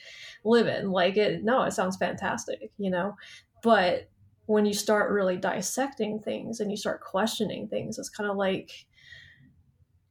[0.45, 3.15] live in like it no it sounds fantastic you know
[3.63, 4.09] but
[4.45, 8.85] when you start really dissecting things and you start questioning things it's kind of like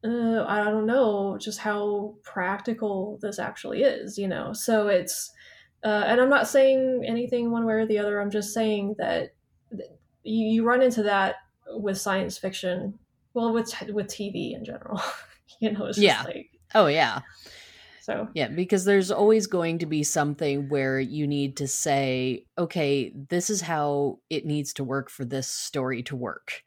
[0.04, 4.54] uh, I don't know just how practical this actually is, you know.
[4.54, 5.30] So it's,
[5.84, 8.18] uh, and I'm not saying anything one way or the other.
[8.18, 9.34] I'm just saying that
[9.70, 11.36] you, you run into that
[11.68, 12.98] with science fiction,
[13.34, 15.02] well, with with TV in general.
[15.60, 16.22] you know, it's just Yeah.
[16.22, 17.20] like Oh yeah.
[18.10, 18.34] So.
[18.34, 23.50] Yeah, because there's always going to be something where you need to say, okay, this
[23.50, 26.62] is how it needs to work for this story to work.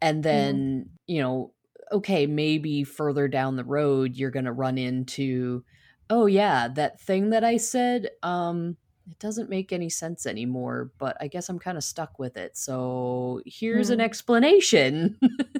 [0.00, 1.54] And then, you know,
[1.92, 5.64] okay, maybe further down the road you're going to run into
[6.10, 8.76] oh yeah, that thing that I said um
[9.10, 12.56] it doesn't make any sense anymore, but I guess I'm kind of stuck with it.
[12.58, 14.02] So here's an Mhm.
[14.02, 15.18] explanation.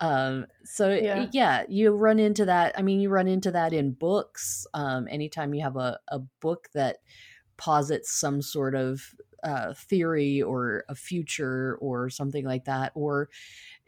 [0.00, 1.32] um so Yeah.
[1.32, 5.54] yeah you run into that i mean you run into that in books um anytime
[5.54, 6.98] you have a, a book that
[7.56, 13.28] posits some sort of uh, theory or a future or something like that or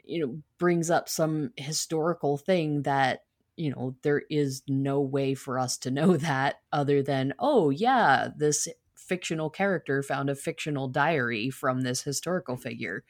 [0.04, 3.24] you know brings up some historical thing that
[3.56, 8.28] you know there is no way for us to know that other than oh yeah
[8.36, 13.04] this fictional character found a fictional diary from this historical figure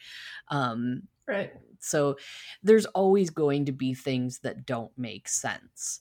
[0.48, 1.52] um Right.
[1.82, 2.16] So
[2.62, 6.00] there's always going to be things that don't make sense.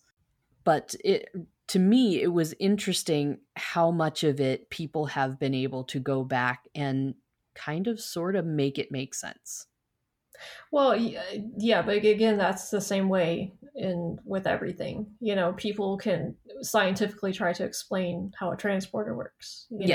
[0.63, 1.29] But it
[1.67, 6.23] to me it was interesting how much of it people have been able to go
[6.23, 7.15] back and
[7.55, 9.67] kind of sort of make it make sense.
[10.71, 15.07] Well, uh, yeah, but again, that's the same way in with everything.
[15.19, 19.67] You know, people can scientifically try to explain how a transporter works.
[19.69, 19.85] You know?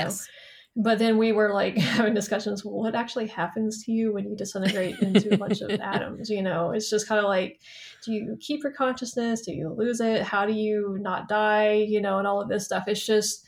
[0.79, 2.63] But then we were like having discussions.
[2.63, 6.29] Well, what actually happens to you when you disintegrate into a bunch of atoms?
[6.29, 7.59] You know, it's just kind of like,
[8.05, 9.41] do you keep your consciousness?
[9.41, 10.21] Do you lose it?
[10.21, 11.73] How do you not die?
[11.73, 12.83] You know, and all of this stuff.
[12.87, 13.43] It's just,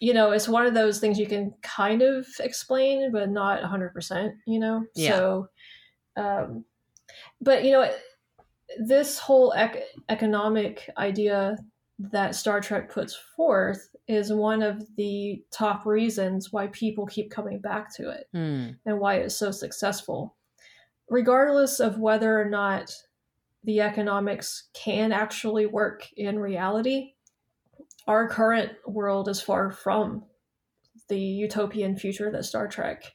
[0.00, 4.32] you know, it's one of those things you can kind of explain, but not 100%,
[4.46, 4.84] you know?
[4.94, 5.16] Yeah.
[5.16, 5.48] So,
[6.16, 6.64] um,
[7.40, 7.90] but, you know,
[8.78, 11.56] this whole ec- economic idea
[11.98, 17.60] that Star Trek puts forth is one of the top reasons why people keep coming
[17.60, 18.70] back to it Hmm.
[18.86, 20.34] and why it's so successful.
[21.10, 22.92] Regardless of whether or not
[23.64, 27.14] the economics can actually work in reality,
[28.06, 30.24] our current world is far from
[31.08, 33.12] the utopian future that Star Trek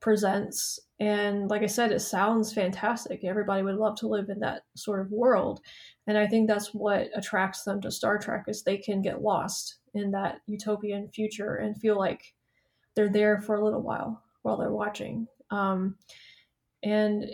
[0.00, 0.78] presents.
[1.00, 3.24] And like I said, it sounds fantastic.
[3.24, 5.60] Everybody would love to live in that sort of world.
[6.06, 9.78] And I think that's what attracts them to Star Trek is they can get lost
[9.98, 12.34] in that utopian future and feel like
[12.94, 15.26] they're there for a little while while they're watching.
[15.50, 15.96] Um,
[16.82, 17.26] and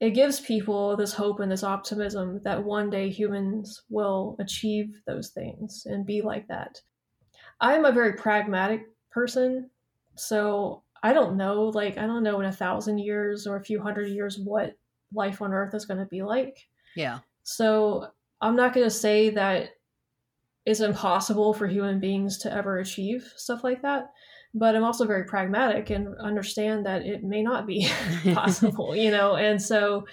[0.00, 5.30] it gives people this hope and this optimism that one day humans will achieve those
[5.30, 6.80] things and be like that.
[7.60, 9.70] I'm a very pragmatic person,
[10.14, 13.80] so I don't know, like, I don't know in a thousand years or a few
[13.80, 14.74] hundred years what
[15.12, 16.68] life on Earth is going to be like.
[16.94, 17.18] Yeah.
[17.42, 18.08] So
[18.40, 19.70] I'm not going to say that
[20.68, 24.10] it's impossible for human beings to ever achieve stuff like that.
[24.54, 27.88] But I'm also very pragmatic and understand that it may not be
[28.34, 29.36] possible, you know?
[29.36, 30.06] And so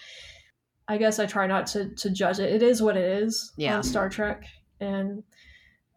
[0.88, 2.52] I guess I try not to, to judge it.
[2.54, 3.78] It is what it is Yeah.
[3.78, 4.44] on Star Trek.
[4.80, 5.24] And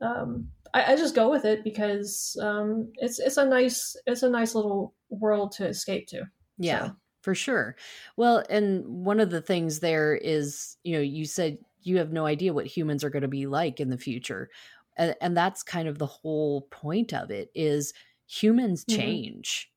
[0.01, 4.31] um, I, I just go with it because um, it's it's a nice it's a
[4.31, 6.23] nice little world to escape to.
[6.59, 7.77] Yeah, So- for sure.
[8.17, 11.59] Well, and one of the things there is, you know, you said
[11.89, 14.51] you have no idea what humans are going to be like in the future.
[14.97, 17.95] And, and that's kind of the whole point of it is
[18.27, 19.19] humans Mhm.
[19.25, 19.73] change.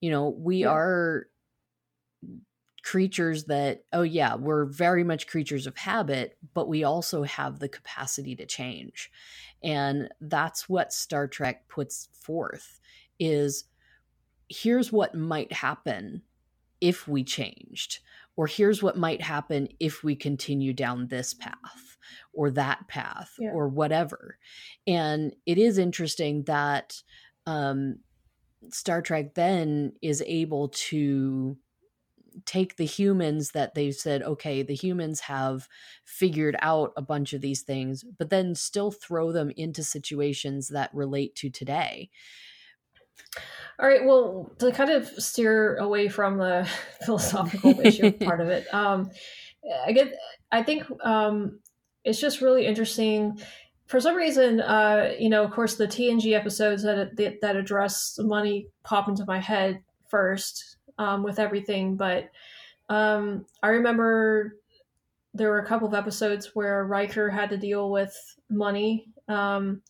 [0.00, 0.66] You know, we Yeah.
[0.66, 1.28] are
[2.82, 7.68] creatures that oh yeah, we're very much creatures of habit, but we also have the
[7.68, 9.10] capacity to change.
[9.62, 12.80] And that's what Star Trek puts forth
[13.18, 13.64] is
[14.48, 16.22] here's what might happen
[16.80, 18.00] if we changed
[18.36, 21.96] or here's what might happen if we continue down this path
[22.32, 23.50] or that path Yeah.
[23.50, 24.38] or whatever
[24.86, 27.02] and it is interesting that
[27.46, 27.98] um,
[28.70, 31.56] star trek then is able to
[32.44, 35.68] take the humans that they've said okay the humans have
[36.04, 40.90] figured out a bunch of these things but then still throw them into situations that
[40.92, 42.10] relate to today
[43.78, 44.04] All right.
[44.04, 46.68] Well, to kind of steer away from the
[47.04, 49.10] philosophical issue part of it, um,
[49.86, 50.14] I get.
[50.52, 51.58] I think um,
[52.04, 53.38] it's just really interesting.
[53.86, 58.18] For some reason, uh, you know, of course, the TNG episodes that that, that address
[58.18, 61.96] money pop into my head first um, with everything.
[61.96, 62.30] But
[62.88, 64.56] um, I remember
[65.34, 68.16] there were a couple of episodes where Riker had to deal with
[68.48, 69.08] money.
[69.28, 69.82] Um,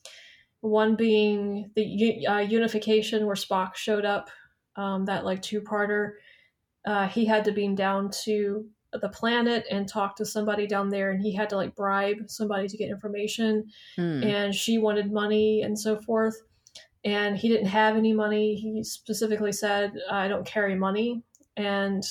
[0.67, 4.31] one being the uh, unification where Spock showed up,
[4.77, 6.13] um, that like two parter.
[6.85, 11.11] Uh, he had to beam down to the planet and talk to somebody down there
[11.11, 13.65] and he had to like bribe somebody to get information.
[13.97, 14.23] Hmm.
[14.23, 16.37] and she wanted money and so forth.
[17.05, 18.55] And he didn't have any money.
[18.57, 21.23] He specifically said i don't carry money.
[21.57, 22.03] And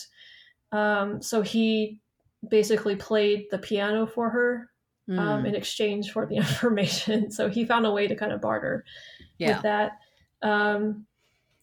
[0.71, 2.01] um, so he
[2.49, 4.69] basically played the piano for her
[5.07, 5.19] Hmm.
[5.19, 8.83] um, in exchange for the information so he found a way to kind of barter
[9.37, 9.53] yeah.
[9.55, 9.99] with that.
[10.41, 11.05] Um,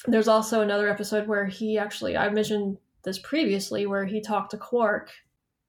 [0.07, 4.57] there's also another episode where he actually, I mentioned this previously, where he talked to
[4.57, 5.11] Quark.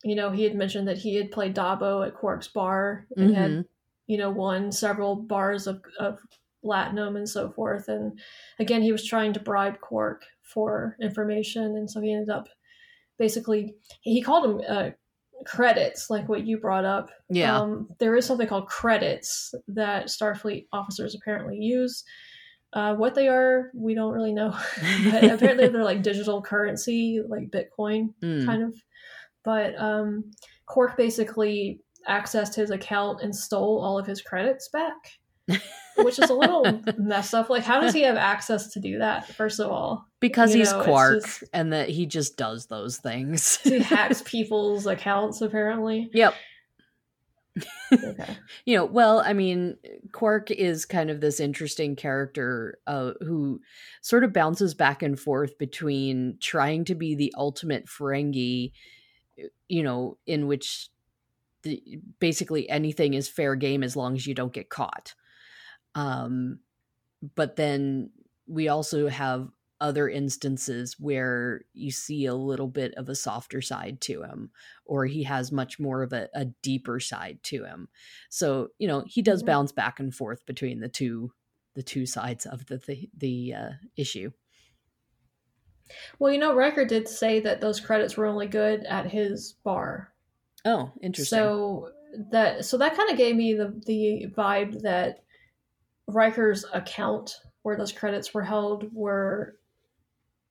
[0.03, 3.51] You know, he had mentioned that he had played Dabo at Quark's bar and had,
[3.51, 3.65] Mhm.
[4.07, 6.19] you know, won several bars of, of
[6.63, 7.87] latinum and so forth.
[7.87, 8.19] And
[8.59, 11.77] again, he was trying to bribe Quark for information.
[11.77, 12.49] And so he ended up
[13.17, 14.89] basically, he called him uh,
[15.45, 17.09] credits, like what you brought up.
[17.29, 17.57] Yeah.
[17.59, 22.03] Um, there is something called credits that Starfleet officers apparently use.
[22.73, 24.49] Uh, what they are, we don't really know.
[25.11, 28.45] but apparently, they're like digital currency, like Bitcoin, Hmm.
[28.45, 28.75] kind of.
[29.43, 30.31] But um,
[30.65, 34.95] Quark basically accessed his account and stole all of his credits back,
[35.97, 37.49] which is a little messed up.
[37.49, 39.27] Like, how does he have access to do that?
[39.27, 42.97] First of all, because you he's know, Quark just- and that he just does those
[42.97, 43.57] things.
[43.63, 45.41] he hacks people's accounts.
[45.41, 46.33] Apparently, yep.
[47.93, 48.35] okay.
[48.65, 49.77] you know well i mean
[50.11, 53.61] quark is kind of this interesting character uh, who
[54.01, 58.71] sort of bounces back and forth between trying to be the ultimate ferengi
[59.67, 60.89] you know in which
[61.61, 61.79] the,
[62.17, 65.13] basically anything is fair game as long as you don't get caught
[65.95, 66.59] um
[67.35, 68.11] but then
[68.47, 69.49] we also have
[69.81, 74.51] other instances where you see a little bit of a softer side to him
[74.85, 77.89] or he has much more of a, a deeper side to him
[78.29, 79.45] so you know he does Mhm.
[79.45, 81.33] bounce back and forth between the two
[81.75, 84.31] the two sides of the the, the uh, issue
[86.17, 90.13] Well, you know, Riker did say that those credits were only good at his bar.
[90.65, 91.91] oh interesting So
[92.31, 95.23] that so that kind of gave me the the vibe that
[96.07, 99.55] Riker's account where those credits were held were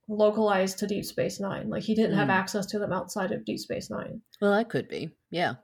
[0.07, 1.69] localized to Deep Space Nine.
[1.69, 2.31] Like he didn't have Mm.
[2.33, 4.21] access to them outside of Deep Space Nine.
[4.41, 5.55] well that could be yeah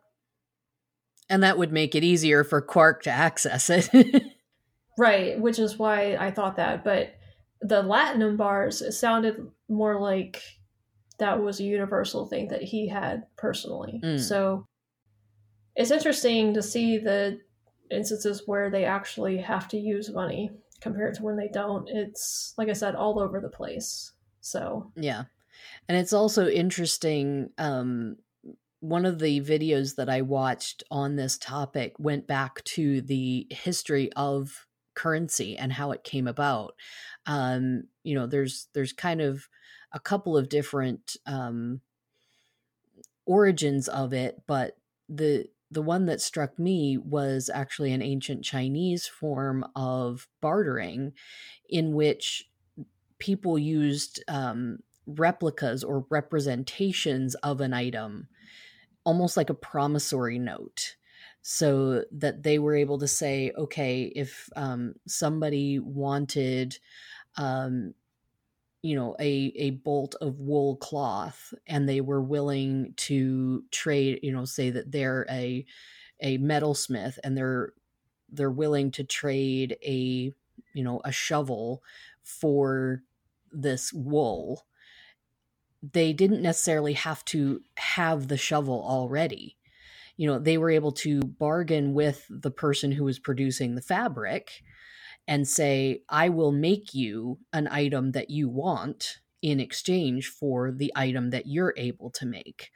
[1.30, 4.24] and that would make it easier for quark to access it
[4.98, 6.84] Right, which is why I thought that.
[6.84, 7.14] But
[7.62, 10.42] the Latinum bars, it sounded more like
[11.20, 14.02] that was a universal thing that he had personally.
[14.04, 14.20] Mm.
[14.20, 14.66] So
[15.74, 17.40] it's interesting to see the
[17.92, 21.90] instances where they actually have to use money compared to when they don't.
[21.90, 24.14] It's, like I said, all over the place.
[24.42, 25.24] So, Yeah.
[25.88, 27.50] And it's also interesting.
[27.58, 28.18] Um,
[28.80, 34.12] one of the videos that I watched on this topic went back to the history
[34.16, 36.76] of currency and how it came about.
[37.26, 39.48] Um, you know, there's there's kind of
[39.92, 41.82] a couple of different um,
[43.26, 44.78] origins of it, but
[45.08, 51.14] the the one that struck me was actually an ancient Chinese form of bartering,
[51.70, 52.50] in which
[53.20, 58.28] people used um, replicas or representations of an item,
[59.04, 60.96] almost like a promissory note,
[61.42, 66.78] so that they were able to say, okay, if um, somebody wanted,
[67.38, 67.94] um,
[68.82, 74.32] you know, a a bolt of wool cloth, and they were willing to trade, you
[74.32, 75.66] know, say that they're a
[76.22, 77.74] a metalsmith and they're
[78.30, 80.34] they're willing to trade a
[80.74, 81.84] you know a shovel
[82.24, 83.04] for
[83.52, 84.64] this wool
[85.82, 89.58] they didn't necessarily have to have the shovel already.
[90.18, 94.62] You know they were able to bargain with the person who was producing the fabric
[95.30, 100.92] and say i will make you an item that you want in exchange for the
[100.96, 102.72] item that you're able to make.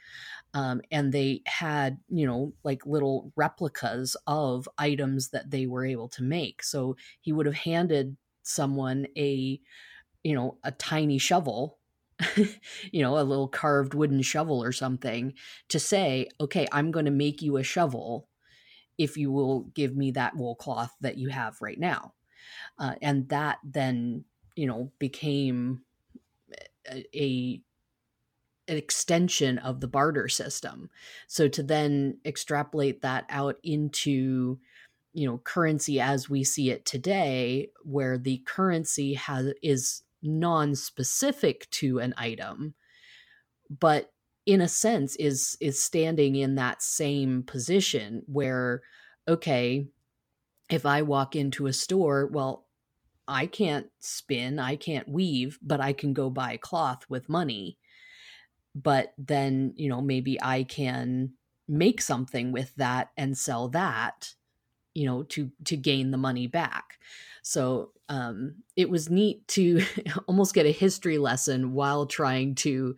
[0.54, 6.10] Um, and they had you know like little replicas of items that they were able
[6.10, 6.64] to make.
[6.64, 9.60] So he would have handed someone a
[10.24, 11.80] you know a tiny shovel
[12.92, 15.34] you know a little carved wooden shovel or something
[15.70, 18.28] to say okay i'm going to make you a shovel
[18.98, 22.14] if you will give me that wool cloth that you have right now
[22.80, 24.24] uh, and that then
[24.56, 25.82] you know became
[26.90, 27.62] a, a
[28.68, 30.90] an extension of the barter system.
[31.28, 34.60] So to then extrapolate that out into
[35.14, 42.00] you know currency as we see it today where the currency has is non-specific to
[42.00, 42.74] an item
[43.70, 44.12] but
[44.46, 48.82] in a sense is is standing in that same position where
[49.28, 49.86] okay
[50.70, 52.66] if i walk into a store well
[53.28, 57.78] i can't spin i can't weave but i can go buy cloth with money.
[58.76, 61.34] But then you know maybe i can
[61.68, 64.34] make something with that and sell that
[64.94, 67.00] you know to to gain the money back.
[67.44, 69.82] So um it was neat to
[70.28, 72.96] almost get a history lesson while trying to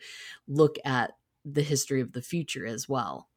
[0.47, 3.30] look at the history of the future as well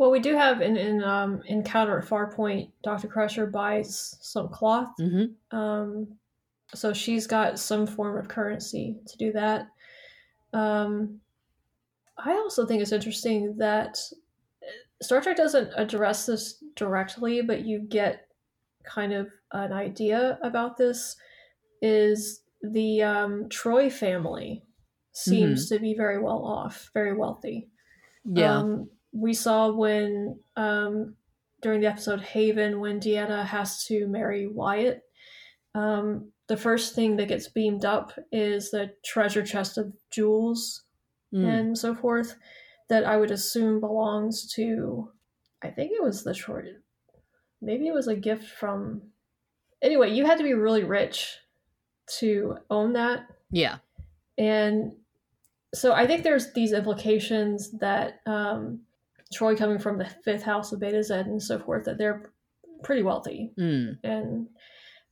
[0.00, 4.88] well, we do have in in um, Encounter at Farpoint, Doctor Crusher buys some cloth.
[4.98, 5.54] mm-hmm.
[5.54, 6.08] Um,
[6.72, 9.66] so she's got some form of currency to do that.
[10.54, 11.20] Um,
[12.16, 13.98] I also think it's interesting that
[15.02, 18.26] Star Trek doesn't address this directly, but you get
[18.84, 21.14] kind of an idea about this.
[21.82, 24.62] Is the um, Troi family
[25.12, 25.74] seems mm-hmm.
[25.74, 27.68] to be very well off, very wealthy.
[28.24, 28.56] Yeah.
[28.56, 31.14] Um, we saw when um,
[31.62, 35.02] during the episode Haven when Deanna has to marry Wyatt.
[35.74, 40.82] Um, the first thing that gets beamed up is the treasure chest of jewels
[41.32, 41.44] mm.
[41.46, 42.36] and so forth
[42.88, 45.10] that I would assume belongs to.
[45.62, 46.66] I think it was the short.
[47.62, 49.02] Maybe it was a gift from.
[49.82, 51.38] Anyway, you had to be really rich
[52.18, 53.26] to own that.
[53.50, 53.76] Yeah.
[54.36, 54.92] And
[55.74, 58.80] so I think there's these implications that um,
[59.34, 62.30] Troi coming from the fifth house of Betazed and so forth, that they're
[62.82, 63.52] pretty wealthy.
[63.58, 63.98] Mm.
[64.02, 64.48] And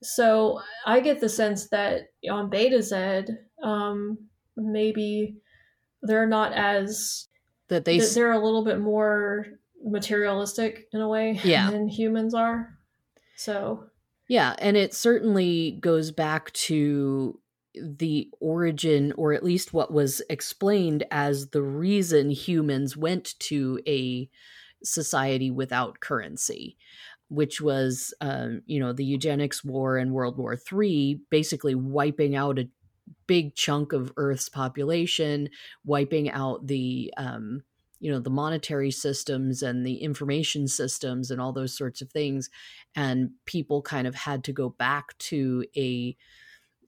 [0.03, 3.31] so I get the sense that on Betazed,
[3.63, 4.19] um,
[4.57, 5.37] maybe
[6.03, 7.29] they're not as
[7.69, 9.47] that they they're a little bit more
[9.85, 11.71] materialistic in a way yeah.
[11.71, 12.79] than humans are.
[13.37, 13.85] So
[14.29, 17.41] yeah, and it certainly goes back to
[17.83, 24.29] the origin, or at least what was explained as the reason humans went to a
[24.83, 26.77] society without currency,
[27.29, 32.59] which was, um, you know, the eugenics war in World War III, basically wiping out
[32.59, 32.69] a
[33.27, 35.49] big chunk of Earth's population,
[35.85, 37.63] wiping out the, um,
[38.01, 42.49] you know, the monetary systems and the information systems and all those sorts of things.
[42.95, 46.17] And people kind of had to go back to a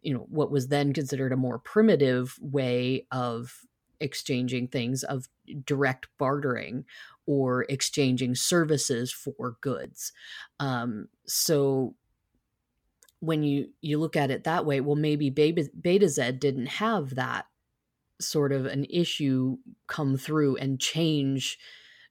[0.02, 3.60] you know what was then considered a more primitive way of
[4.00, 5.28] exchanging things of
[5.64, 6.84] direct bartering
[7.26, 10.12] or exchanging services for goods.
[10.58, 11.94] Um, so
[13.20, 17.46] when you you look at it that way well maybe beta, Betazed didn't have that
[18.20, 21.58] sort of an issue come through and change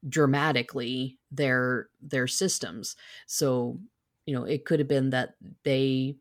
[0.08, 2.96] dramatically their their systems.
[3.26, 3.80] So
[4.26, 6.16] you know it could have been that they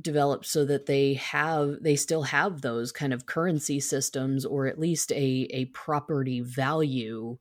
[0.00, 4.78] developed so that they have they still have those kind of currency systems or at
[4.78, 7.38] least a a property value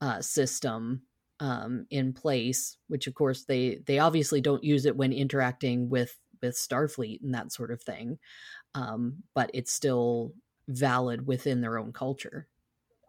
[0.00, 1.02] uh, system
[1.40, 6.18] um, in place which of course they they obviously don't use it when interacting with
[6.42, 8.18] with starfleet and that sort of thing
[8.74, 10.32] um, but it's still
[10.68, 12.48] valid within their own culture.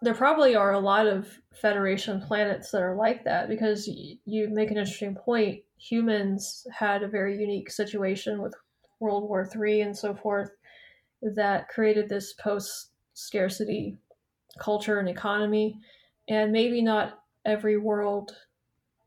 [0.02, 4.70] There probably are a lot of federation planets that are like that because you make
[4.70, 5.62] an interesting point.
[5.78, 8.54] Humans had a very unique situation with
[9.00, 10.52] World War III and so forth
[11.22, 13.98] that created this post scarcity
[14.60, 15.80] culture and economy.
[16.28, 18.36] And maybe not every world,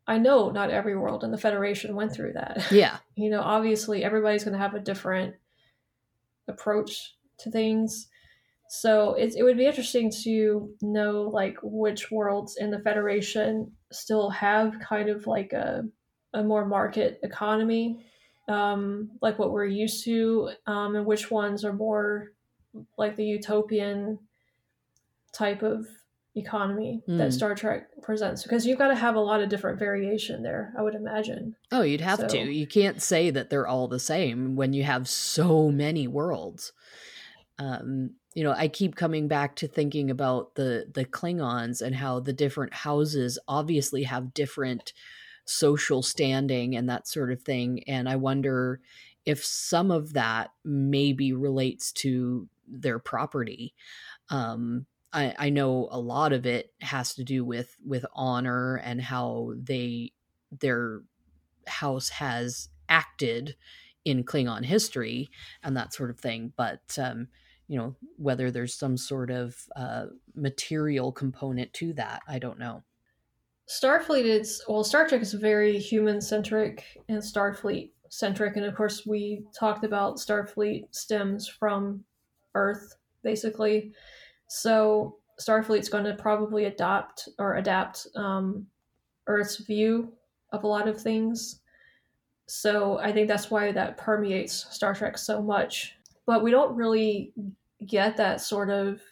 [0.07, 2.67] I know not every world in the Federation went through that.
[2.71, 2.99] Yeah.
[3.15, 5.35] you know, obviously everybody's going to have a different
[6.49, 8.09] approach to things.
[8.71, 14.29] So it, it would be interesting to know like which worlds in the Federation still
[14.31, 15.85] have kind of like a,
[16.35, 18.05] a more market economy
[18.49, 22.33] um, like what we're used to, um, and which ones are more
[22.97, 24.19] like the utopian
[25.33, 25.87] type of
[26.37, 27.19] economy mm.
[27.19, 27.31] that hmm.
[27.31, 30.83] Star Trek presents because you've got to have a lot of different variation there, I
[30.83, 31.57] would imagine.
[31.73, 32.29] Oh, you'd have so.
[32.29, 32.39] to.
[32.39, 36.73] You can't say that they're all the same when you have so many worlds.
[37.59, 42.21] Um, you know, I keep coming back to thinking about the the Klingons and how
[42.21, 44.93] the different houses obviously have different
[45.49, 47.83] social standing and that sort of thing.
[47.87, 48.81] And I wonder
[49.25, 53.75] if some of that maybe relates to their property.
[54.31, 59.01] Um, I, I know a lot of it has to do with with honor and
[59.01, 60.13] how they
[60.51, 61.03] their
[61.67, 63.57] house has acted
[64.05, 65.31] in Klingon history
[65.63, 66.53] and that sort of thing.
[66.57, 67.29] But um,
[67.69, 72.83] you know whether there's some sort of uh, material component to that, I don't know.
[73.69, 79.07] Starfleet is well, Star Trek is very human centric and Starfleet centric, and of course
[79.07, 82.03] we talked about Starfleet stems from
[82.55, 83.93] Earth basically.
[84.49, 88.67] So Starfleet's going to probably adopt or adapt um,
[89.27, 90.13] Earth's view
[90.53, 91.61] of a lot of things.
[92.47, 95.95] So I think that's why that permeates Star Trek so much.
[96.25, 97.33] But we don't really
[97.87, 99.03] get that sort of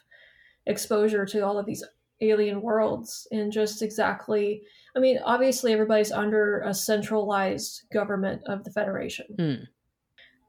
[0.64, 1.84] exposure to all of these
[2.20, 4.62] alien worlds and just exactly
[4.96, 9.26] I mean, obviously everybody's under a centralized government of the Federation.
[9.38, 9.66] Mm.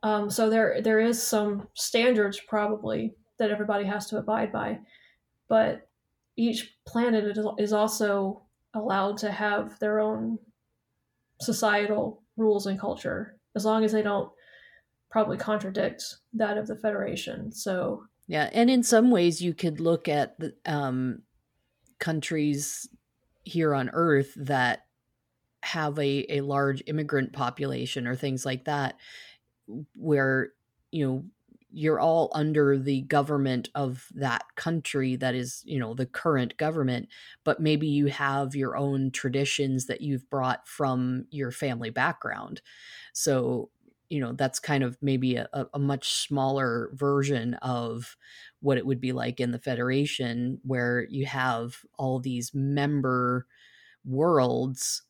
[0.04, 4.80] Um, so there there is some standards probably that everybody has to abide by,
[5.50, 5.90] but
[6.38, 8.44] each planet is also
[8.74, 10.40] allowed to have their own
[11.42, 14.32] societal rules and culture as long as they don't
[15.10, 16.04] probably contradict
[16.34, 17.52] that of the Federation.
[17.52, 21.24] So yeah, and in some ways you could look at the um,
[22.00, 22.88] countries
[23.44, 24.86] here on Earth that
[25.64, 29.00] have a, a large immigrant population or things like that,
[29.96, 30.54] where
[30.92, 31.26] you know
[31.70, 37.10] you're all under the government of that country that is you know the current government
[37.44, 42.62] but maybe you have your own traditions that you've brought from your family background.
[43.14, 43.70] So
[44.10, 48.16] you know that's kind of maybe a, a much smaller version of
[48.62, 53.46] what it would be like in the federation where you have all these member
[54.06, 55.04] worlds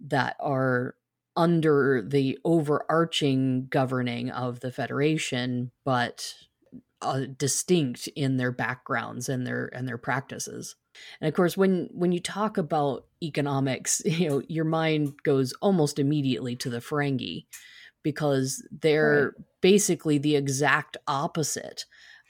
[0.00, 0.96] that are
[1.36, 6.34] under the overarching governing of the federation but
[7.02, 10.76] uh, distinct in their backgrounds and their and their practices.
[11.20, 15.98] And of course when when you talk about economics you know your mind goes almost
[15.98, 17.46] immediately to the ferengi
[18.04, 19.46] because they're right.
[19.60, 21.86] basically the exact opposite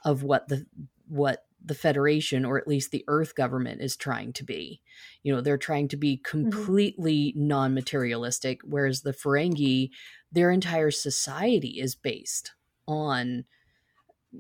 [0.07, 0.65] of what the
[1.07, 4.81] what the federation or at least the earth government is trying to be
[5.23, 6.51] you know they're trying to be mm-hmm.
[6.51, 7.49] completely mm-hmm.
[7.49, 9.91] non-materialistic whereas the ferengi
[10.33, 12.53] their entire society is based
[12.87, 13.45] on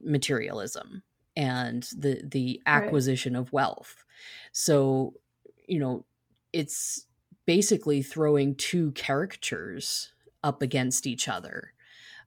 [0.02, 1.02] materialism
[1.36, 3.40] and the the acquisition right.
[3.40, 4.04] of wealth
[4.52, 5.14] so
[5.66, 6.04] you know
[6.52, 7.06] it's
[7.46, 10.13] basically throwing two caricatures
[10.44, 11.72] up against each other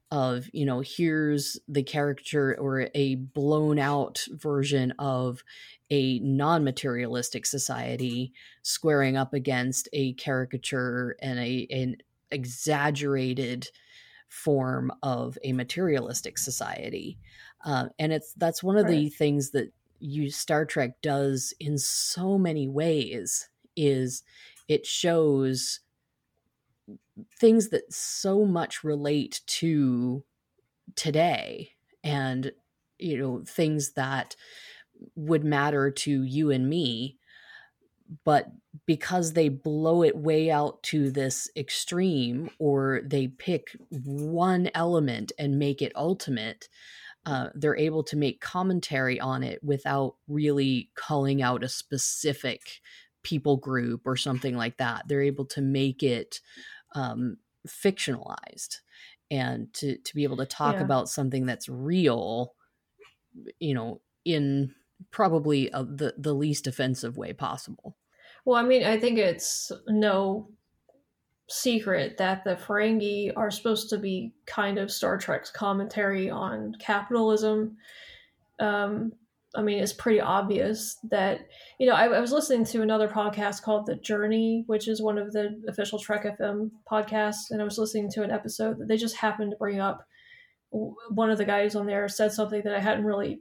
[0.10, 5.44] of you know here's the character or a blown out version of
[5.90, 11.98] a non-materialistic society squaring up against a caricature and a an
[12.32, 13.70] exaggerated
[14.30, 17.18] form of a materialistic society
[17.66, 18.92] uh, and it's that's one of right.
[18.92, 24.24] the things that you star trek does in so many ways is
[24.70, 25.82] it shows
[27.40, 30.24] things that so much relate to
[30.96, 31.72] today
[32.04, 32.52] and
[32.98, 34.36] you know things that
[35.16, 37.18] would matter to you and me
[38.24, 38.48] but
[38.86, 45.60] because they blow it way out to this extreme or they pick one element and
[45.60, 46.70] make it ultimate
[47.26, 52.80] uh, they're able to make commentary on it without really calling out a specific
[53.22, 55.06] people group or something like that.
[55.06, 56.40] They're able to make it
[56.98, 57.38] um,
[57.68, 58.78] fictionalized
[59.30, 60.82] and to to be able to talk yeah.
[60.82, 62.54] about something that's real
[63.60, 64.74] you know in
[65.12, 67.98] probably a, the the least offensive way possible
[68.46, 70.50] well i mean i think it's no
[71.50, 77.78] secret that the ferengi are supposed to be kind of star trek's commentary on capitalism
[78.60, 79.12] um,
[79.56, 81.48] I mean, it's pretty obvious that,
[81.80, 85.18] you know, I, I, was listening to another podcast called The Journey, which is one
[85.18, 87.50] of the official Trek FM podcasts.
[87.50, 90.06] And I was listening to an episode that they just happened to bring up.
[90.70, 93.40] One of the guys on there said something that I hadn't really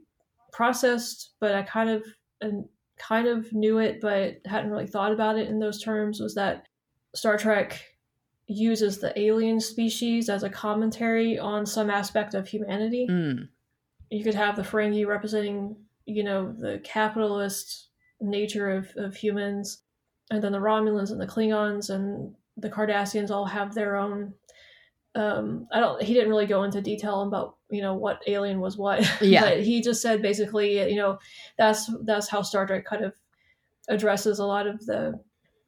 [0.53, 2.03] processed, but I kind of,
[2.39, 2.65] and
[2.97, 6.67] kind of knew it, but hadn't really thought about it in those terms was that
[7.13, 7.83] Star Trek
[8.47, 13.07] uses the alien species as a commentary on some aspect of humanity.
[13.09, 13.49] Mm.
[14.09, 15.75] You could have the Ferengi representing
[16.07, 17.89] you know the capitalist
[18.19, 19.83] nature of, of humans
[20.31, 24.33] and then the romulans and the klingons and the cardassians all have their own
[25.17, 26.01] um, I don't.
[26.01, 29.03] He didn't really go into detail about you know what alien was what.
[29.21, 29.41] Yeah.
[29.41, 31.17] but he just said basically, you know,
[31.57, 33.13] that's that's how Star Trek kind of
[33.89, 35.19] addresses a lot of the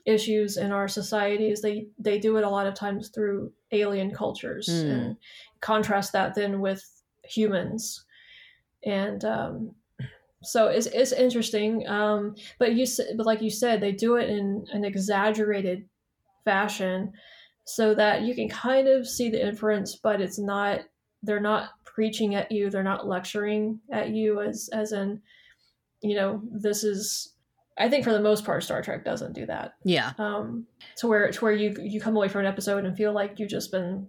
[0.06, 1.62] issues in our societies.
[1.62, 4.92] They they do it a lot of times through alien cultures mm.
[4.92, 5.18] and
[5.62, 6.84] contrast that then with
[7.24, 8.06] humans,
[8.86, 9.72] and um,
[10.44, 12.86] so it's, it's interesting um, but you
[13.16, 15.88] but like you said they do it in an exaggerated
[16.46, 17.12] fashion
[17.66, 20.82] so that you can kind of see the inference but it's not
[21.24, 25.22] they're not preaching at you they're not lecturing at you as as in
[26.02, 27.34] you know this is
[27.78, 29.74] i think for the most part star trek doesn't do that.
[29.84, 30.14] Yeah.
[30.18, 30.66] Um
[30.98, 33.50] to where to where you you come away from an episode and feel like you've
[33.50, 34.08] just been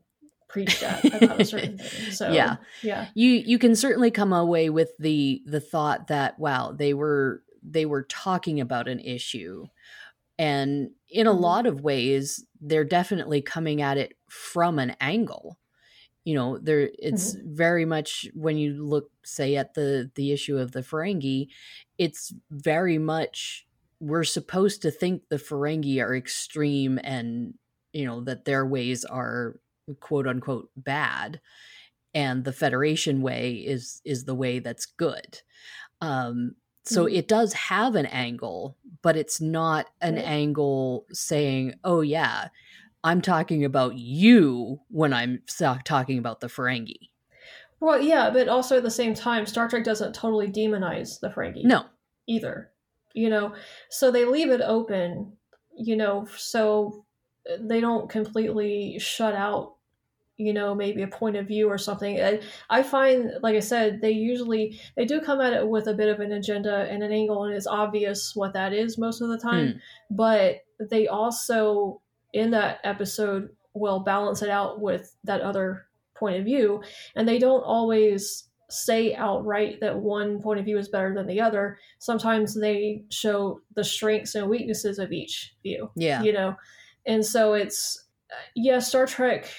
[0.50, 2.12] preached at about a certain thing.
[2.12, 6.72] So yeah, yeah, you you can certainly come away with the the thought that wow,
[6.72, 9.66] they were they were talking about an issue,
[10.38, 11.42] and in a mm-hmm.
[11.42, 15.58] lot of ways, they're definitely coming at it from an angle.
[16.24, 17.54] You know, there it's mm-hmm.
[17.54, 21.48] very much when you look, say, at the the issue of the Ferengi,
[21.98, 23.66] it's very much
[24.00, 27.54] we're supposed to think the Ferengi are extreme and
[27.92, 29.56] you know that their ways are
[30.00, 31.40] quote unquote bad
[32.14, 35.40] and the federation way is is the way that's good
[36.00, 37.14] um so Mhm.
[37.18, 40.24] it does have an angle but it's not an Right.
[40.24, 42.48] angle saying oh yeah
[43.04, 45.42] i'm talking about you when i'm
[45.84, 47.10] talking about the ferengi
[47.80, 51.64] Well, yeah, but also at the same time, Star Trek doesn't totally demonize the Ferengi.
[51.64, 51.86] no
[52.26, 52.70] either
[53.14, 53.54] you know
[53.90, 55.32] so they leave it open
[55.74, 57.04] you know so
[57.58, 59.76] they don't completely shut out
[60.40, 62.20] you know maybe a point of view or something.
[62.20, 65.94] I, I find like i said they usually they do come at it with a
[65.94, 69.28] bit of an agenda and an angle and it's obvious what that is most of
[69.28, 69.72] the time.
[69.72, 69.78] Hmm.
[70.10, 72.00] But they also
[72.32, 75.86] in that episode will balance it out with that other
[76.16, 76.82] point of view
[77.14, 81.40] and they don't always say outright that one point of view is better than the
[81.40, 81.76] other.
[81.98, 86.22] Sometimes they show the strengths and weaknesses of each view yeah.
[86.22, 86.54] you know?
[87.06, 88.06] And so it's
[88.54, 89.52] yeah star trek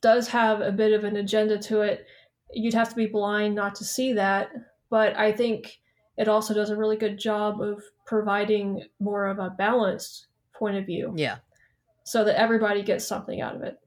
[0.00, 2.06] does have a bit of an agenda to it
[2.52, 4.50] you'd have to be blind not to see that
[4.90, 5.80] but i think
[6.16, 10.86] it also does a really good job of providing more of a balanced point of
[10.86, 11.36] view yeah
[12.04, 13.78] so that everybody gets something out of it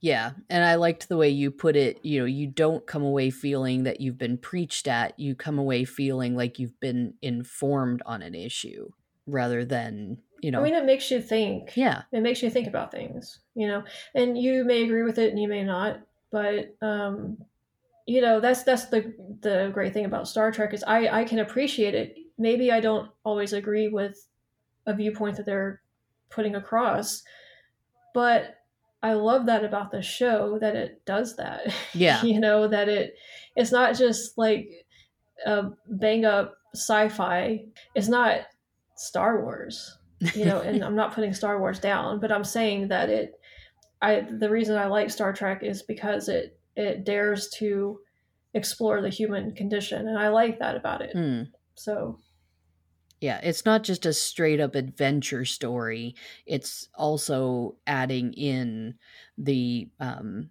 [0.00, 1.98] Yeah, and I liked the way you put it.
[2.04, 5.18] You know, you don't come away feeling that you've been preached at.
[5.18, 8.90] You come away feeling like you've been informed on an issue
[9.26, 11.76] rather than, you know, i mean it makes you think.
[11.76, 13.82] Yeah, it makes you think about things you know?
[14.14, 17.38] And you may agree with it and you may not but um
[18.06, 21.40] you know that's that's the the great thing about star trek is i i can
[21.40, 22.16] appreciate it.
[22.38, 24.26] Maybe i don't always agree with
[24.86, 25.82] a viewpoint that they're
[26.30, 27.22] putting across
[28.14, 28.56] but
[29.02, 31.74] i love that about the show that it does that.
[31.94, 33.16] Yeah, you know that it
[33.56, 34.86] it's not just like
[35.46, 37.64] a bang up sci-fi.
[37.94, 38.40] It's not
[38.96, 39.98] star wars
[40.34, 43.40] you know and i'm not putting star wars down but i'm saying that it
[44.02, 47.98] i the reason i like star trek is because it it dares to
[48.54, 51.42] explore the human condition and i like that about it Hmm.
[51.74, 52.18] so
[53.20, 53.40] yeah.
[53.42, 56.14] It's not just a straight up adventure story.
[56.46, 58.94] It's also adding in
[59.36, 60.50] the, um,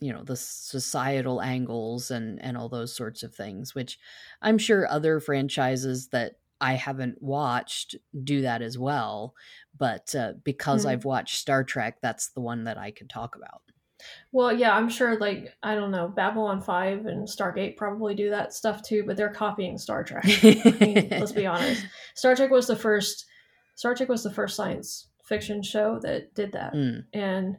[0.00, 3.98] you know, the societal angles and and all those sorts of things, which
[4.42, 6.34] I'm sure other franchises that
[6.64, 9.34] I haven't watched do that as well.
[9.76, 10.90] But uh, because Mhm.
[10.90, 13.60] I've watched Star Trek, that's the one that I can talk about.
[14.32, 18.52] well yeah i'm sure like i don't know babylon 5 and stargate probably do that
[18.52, 21.86] stuff too but they're copying star trek I mean, let's be honest.
[22.14, 23.24] Star Trek was the first.
[23.76, 27.56] Star Trek was the first science fiction show that did that, Mm, and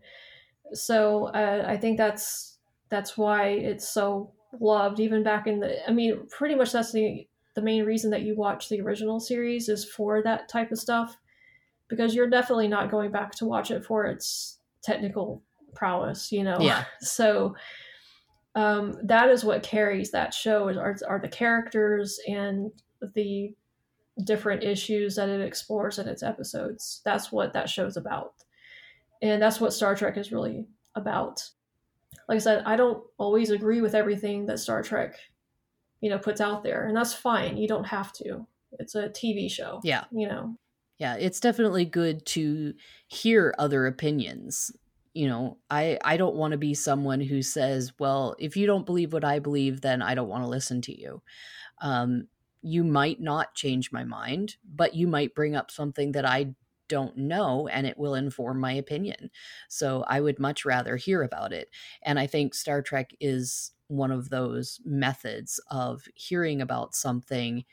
[0.74, 2.58] so uh, I think that's
[2.89, 4.99] that's why it's so loved.
[4.99, 8.36] Even back in the, I mean, pretty much that's the the main reason that you
[8.36, 11.18] watch the original series is for that type of stuff,
[11.88, 15.41] because you're definitely not going back to watch it for its technical
[15.74, 16.60] prowess, you know.
[16.60, 16.86] Yeah.
[17.01, 17.56] So
[18.56, 22.72] um, that is what carries that show is are, are the characters and
[23.14, 23.53] the
[24.24, 27.01] different issues that it explores in its episodes.
[27.03, 28.34] That's what that show's about.
[29.22, 31.43] And that's what Star Trek is really about.
[32.30, 35.18] Like I said, I don't always agree with everything that Star Trek,
[36.06, 37.58] you know, puts out there, and that's fine.
[37.58, 38.45] You don't have to.
[38.78, 39.82] It's a TV show.
[39.84, 40.03] yeah.
[40.12, 40.56] You know.
[40.99, 42.76] yeah it's definitely good to
[43.08, 44.72] hear other opinions
[45.16, 48.86] you know i i don't want to be someone who says well if you don't
[48.86, 51.22] believe what i believe then i don't want to listen to you
[51.82, 52.28] um
[52.62, 56.53] you might not change my mind but you might bring up something that i
[56.88, 59.30] don't know and it will inform my opinion
[59.70, 61.70] so i would much rather hear about it
[62.03, 67.64] and i think star trek is one of those methods of hearing about something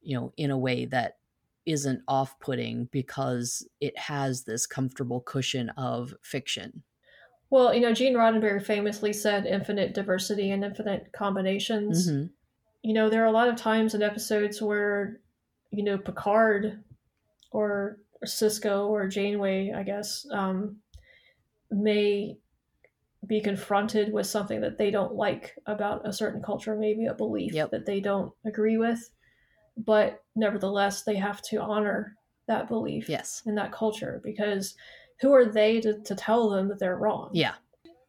[0.00, 1.18] you know in a way that
[1.66, 6.82] isn't off putting because it has this comfortable cushion of fiction.
[7.50, 12.08] Well, you know, Gene Roddenberry famously said infinite diversity and infinite combinations.
[12.08, 12.30] Mhm.
[12.82, 15.20] You know, there are a lot of times in episodes where,
[15.70, 16.82] you know, Picard
[17.50, 20.80] or, or Sisko or Janeway, I guess, um,
[21.70, 22.38] may
[23.26, 27.52] be confronted with something that they don't like about a certain culture, maybe a belief
[27.52, 27.70] Yep.
[27.72, 29.10] that they don't agree with.
[29.76, 32.16] But nevertheless, they have to honor
[32.46, 33.42] that belief Yes.
[33.46, 34.74] in that culture because
[35.20, 37.30] who are they to, to tell them that they're wrong?
[37.32, 37.54] Yeah.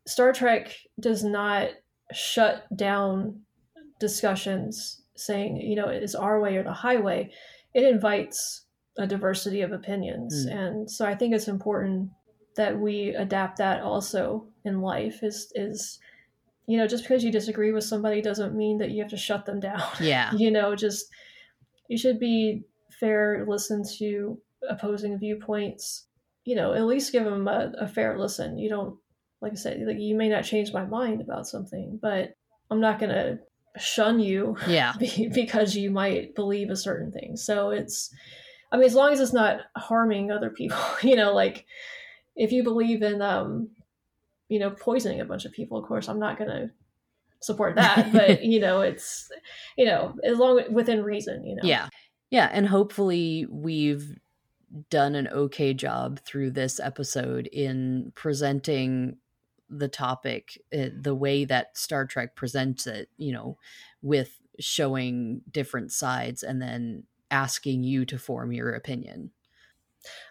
[0.05, 1.69] Star Trek does not
[2.11, 3.41] shut down
[3.99, 7.31] discussions saying, you know, it's our way or the highway.
[7.73, 8.65] It invites
[8.97, 10.45] a diversity of opinions.
[10.45, 10.55] Mm.
[10.55, 12.09] And so I think it's important
[12.55, 15.99] that we adapt that also in life is is
[16.69, 19.43] you know, just because you disagree with somebody doesn't mean that you have to shut
[19.47, 19.81] them down.
[19.99, 20.31] Yeah.
[20.35, 21.07] you know, just
[21.87, 22.61] you should be
[22.99, 24.37] fair, listen to
[24.69, 26.05] opposing viewpoints.
[26.45, 28.59] You know, at least give them a, a fair listen.
[28.59, 28.97] You don't,
[29.41, 32.35] like I said, like you may not change my mind about something, but
[32.69, 33.39] I'm not gonna
[33.79, 34.93] shun you Yeah.
[35.33, 37.35] because you might believe a certain thing.
[37.35, 38.13] So it's,
[38.71, 41.65] I mean, as long as it's not harming other people, you know, like
[42.35, 43.69] if you believe in, um,
[44.49, 46.69] you know, poisoning a bunch of people, of course, I'm not going to
[47.41, 48.11] support that.
[48.13, 49.29] but, you know, it's,
[49.77, 51.61] you know, as long within reason, you know.
[51.63, 51.87] Yeah.
[52.29, 52.49] Yeah.
[52.51, 54.19] And hopefully we've
[54.89, 59.17] done an okay job through this episode in presenting
[59.69, 63.57] the topic uh, the way that Star Trek presents it, you know,
[64.01, 69.31] with showing different sides and then asking you to form your opinion.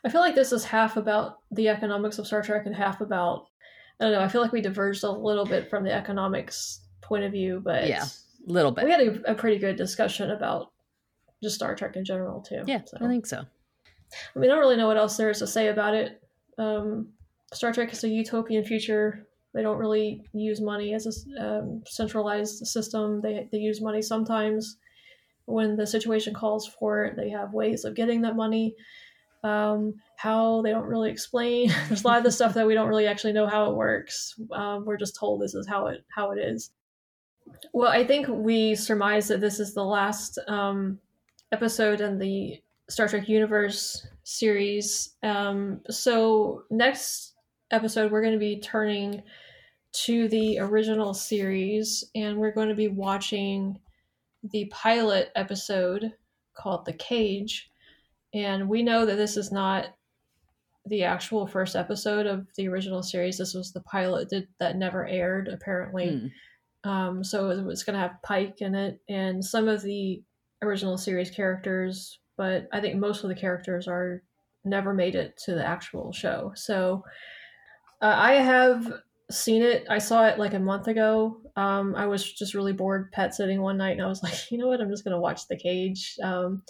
[0.04, 3.47] I feel like this is half about the economics of Star Trek and half about
[4.00, 4.20] I don't know.
[4.20, 7.88] I feel like we diverged a little bit from the economics point of view, but
[7.88, 8.04] Yeah.
[8.04, 8.84] A little bit.
[8.84, 10.70] we had a, a pretty good discussion about
[11.42, 12.62] just Star Trek in general too.
[12.66, 12.96] yeah, so.
[13.00, 13.38] I think so.
[14.34, 16.22] I mean, I don't really know what else there is to say about it.
[16.56, 17.08] Um,
[17.52, 19.26] Star Trek is a utopian future.
[19.54, 23.20] They don't really use money as a um, centralized system.
[23.20, 24.76] They they use money sometimes
[25.46, 27.16] when the situation calls for it.
[27.16, 28.74] They have ways of getting that money.
[29.42, 31.72] Um, how they don't really explain.
[31.88, 34.34] There's a lot of the stuff that we don't really actually know how it works.
[34.50, 36.72] Um, we're just told this is how it how it is.
[37.72, 40.98] Well, I think we surmise that this is the last um,
[41.52, 42.60] episode in the
[42.90, 45.14] Star Trek Universe series.
[45.22, 47.36] Um, so next
[47.70, 49.22] episode, we're going to be turning
[50.04, 53.78] to the original series, and we're going to be watching
[54.42, 56.12] the pilot episode
[56.54, 57.70] called "The Cage."
[58.34, 59.94] And we know that this is not
[60.88, 63.38] the actual first episode of the original series.
[63.38, 66.30] This was the pilot that, that never aired, apparently.
[66.84, 66.90] Hmm.
[66.90, 70.22] Um, so it was going to have Pike in it and some of the
[70.62, 74.22] original series characters, but I think most of the characters are
[74.64, 76.52] never made it to the actual show.
[76.54, 77.04] So
[78.00, 78.92] uh, I have
[79.30, 79.86] seen it.
[79.90, 81.40] I saw it like a month ago.
[81.56, 84.58] Um, I was just really bored pet sitting one night, and I was like, you
[84.58, 84.80] know what?
[84.80, 86.16] I'm just going to watch The Cage.
[86.22, 86.62] Um,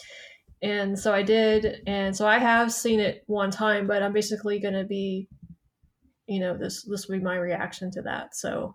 [0.62, 4.58] and so I did, and so I have seen it one time, but I'm basically
[4.58, 5.28] going to be,
[6.26, 8.34] you know, this this will be my reaction to that.
[8.36, 8.74] So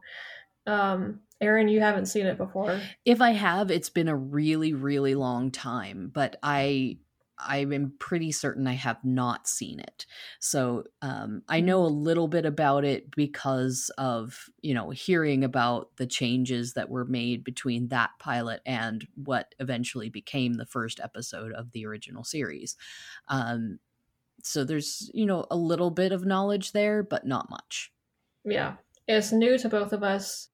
[0.65, 2.79] um, Erin, you haven't seen it before.
[3.05, 6.97] If I have, it's been a really, really long time, but I
[7.37, 10.05] I'm pretty certain I have not seen it.
[10.39, 15.95] So um, I know a little bit about it because of you know hearing about
[15.97, 21.51] the changes that were made between that pilot and what eventually became the first episode
[21.53, 22.75] of the original series.
[23.27, 23.79] Um,
[24.43, 27.91] so there's you know a little bit of knowledge there, but not much.
[28.45, 28.75] Yeah,
[29.07, 30.49] it's new to both of us.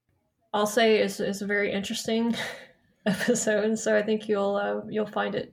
[0.52, 2.34] I'll say it's, it's a very interesting
[3.06, 5.52] episode, so I think you'll uh, you'll find it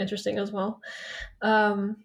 [0.00, 0.80] interesting as well.
[1.42, 1.96] Um,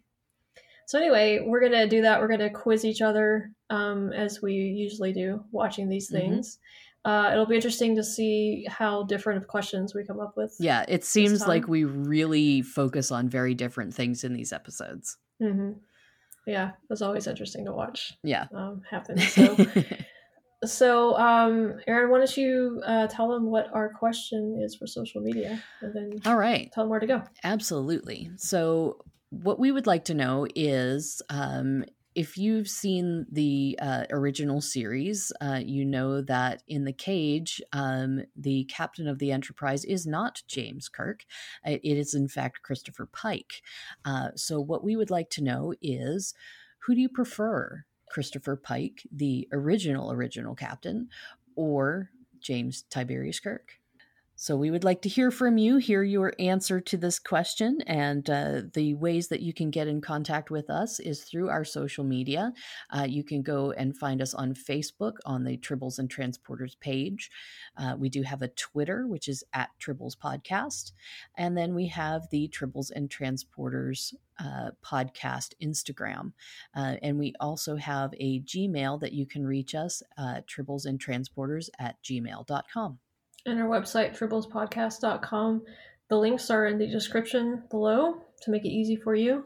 [0.88, 2.20] so anyway, we're gonna do that.
[2.22, 6.14] We're gonna quiz each other um, as we usually do, watching these Mhm.
[6.14, 6.60] things.
[7.06, 10.56] Uh, it'll be interesting to see how different of questions we come up with.
[10.60, 15.18] Yeah, it seems like we really focus on very different things in these episodes.
[15.39, 15.74] hmm
[16.48, 18.48] Yeah, it's always interesting to watch Yeah.
[18.54, 19.18] um, happen.
[19.36, 19.56] So.
[20.64, 25.22] So, um, Erin, why don't you uh, tell them what our question is for social
[25.22, 26.72] media, and then All right.
[26.74, 27.24] tell them where to go.
[27.43, 28.32] Absolutely.
[28.38, 28.97] So,
[29.30, 31.84] what we would like to know is um,
[32.16, 38.22] if you've seen the uh, original series, uh, you know that in the cage, um,
[38.36, 41.26] the captain of the Enterprise is not James Kirk.
[41.66, 43.62] It is, in fact, Christopher Pike.
[44.06, 46.34] Uh, so, what we would like to know is
[46.86, 47.84] who do you prefer?
[48.16, 51.10] Christopher Pike, the original, original captain,
[51.58, 53.74] or James Tiberius Kirk?
[54.38, 58.30] So we would like to hear from you, hear your answer to this question, and
[58.30, 62.03] uh, the ways that you can get in contact with us is through our social
[62.03, 62.52] media.
[62.90, 67.32] Uh, you can go and find us on Facebook on the Tribbles and Transporters page.
[67.78, 70.91] Uh, we do have a Twitter, which is at Tribbles Podcast,
[71.38, 76.34] and then we have the Tribbles and Transporters uh, podcast Instagram,
[76.76, 80.99] uh, and we also have a Gmail that you can reach us, uh, Tribbles and
[80.99, 82.99] Transporters at gmail.com.
[83.45, 85.63] And our website, tribblespodcast.com.
[86.09, 89.45] The links are in the description below to make it easy for you.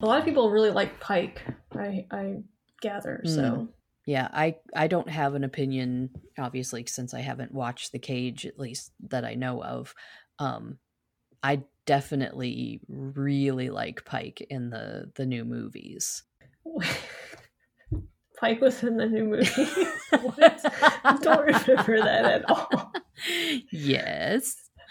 [0.00, 1.42] A lot of people really like Pike,
[1.72, 2.36] I, I
[2.80, 3.22] gather.
[3.24, 3.68] So,
[4.04, 8.58] Yeah, I I don't have an opinion obviously since I haven't watched The Cage at
[8.58, 9.94] least that I know of.
[10.40, 10.78] Um
[11.42, 16.24] I definitely really like Pike in the the new movies.
[18.42, 19.46] Pike was in the new movie.
[20.20, 20.60] what?
[21.04, 22.92] I don't remember that at all.
[23.70, 24.56] yes.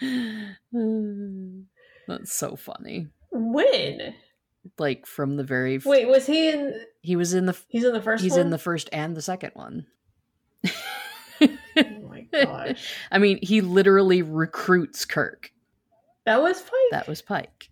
[2.08, 3.08] That's so funny.
[3.30, 4.14] When?
[4.78, 6.74] Like from the very f- Wait, was he in?
[7.02, 8.22] he was in the He's in the first.
[8.22, 8.40] he's one?
[8.40, 9.86] in the first and the second one.
[10.64, 11.48] Oh
[12.08, 15.50] my gosh, I mean, he literally recruits Kirk.
[16.24, 16.70] that was Pike.
[16.92, 17.68] That was Pike.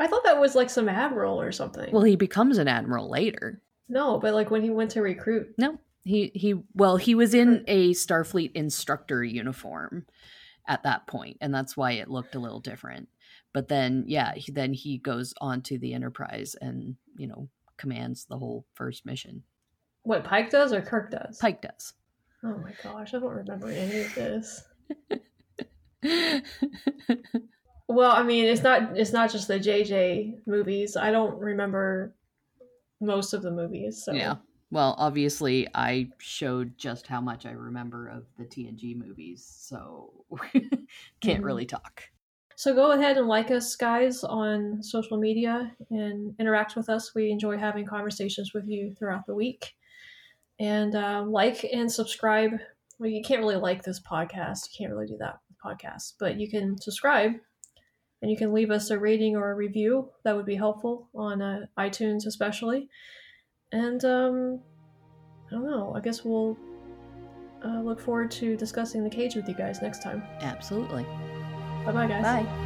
[0.00, 1.92] I thought that was like some admiral or something.
[1.92, 3.62] Well, he becomes an admiral later.
[3.88, 5.54] No, but like when he went to recruit.
[5.58, 10.06] No, he he well, he was in a Starfleet instructor uniform
[10.66, 13.08] at that point, and that's why it looked a little different.
[13.52, 18.24] But then, yeah, he, then he goes on to the Enterprise and you know commands
[18.24, 19.42] the whole first mission.
[20.02, 21.38] What Pike does or Kirk does?
[21.38, 21.94] Pike does.
[22.44, 24.64] Oh my gosh, I don't remember any of this.
[27.88, 30.96] Well, I mean, it's not it's not just the JJ movies.
[30.96, 32.14] I don't remember
[33.00, 34.04] most of the movies.
[34.04, 34.36] So Yeah.
[34.70, 40.24] Well, obviously, I showed just how much I remember of the TNG movies, so
[41.20, 41.44] can't Mhm.
[41.44, 42.02] really talk.
[42.56, 47.14] So go ahead and like us, guys, on social media and interact with us.
[47.14, 49.76] We enjoy having conversations with you throughout the week.
[50.58, 52.52] And uh, like and subscribe.
[52.98, 54.70] Well, you can't really like this podcast.
[54.72, 57.32] You can't really do that with podcasts, but you can subscribe
[58.26, 60.10] and you can leave us a rating or a review.
[60.24, 62.88] That would be helpful on uh, iTunes, especially.
[63.70, 64.60] And um,
[65.46, 65.92] I don't know.
[65.94, 66.58] I guess we'll
[67.64, 70.24] uh, look forward to discussing the cage with you guys next time.
[70.40, 71.04] Absolutely.
[71.84, 72.24] Bye bye, guys.
[72.24, 72.65] Bye.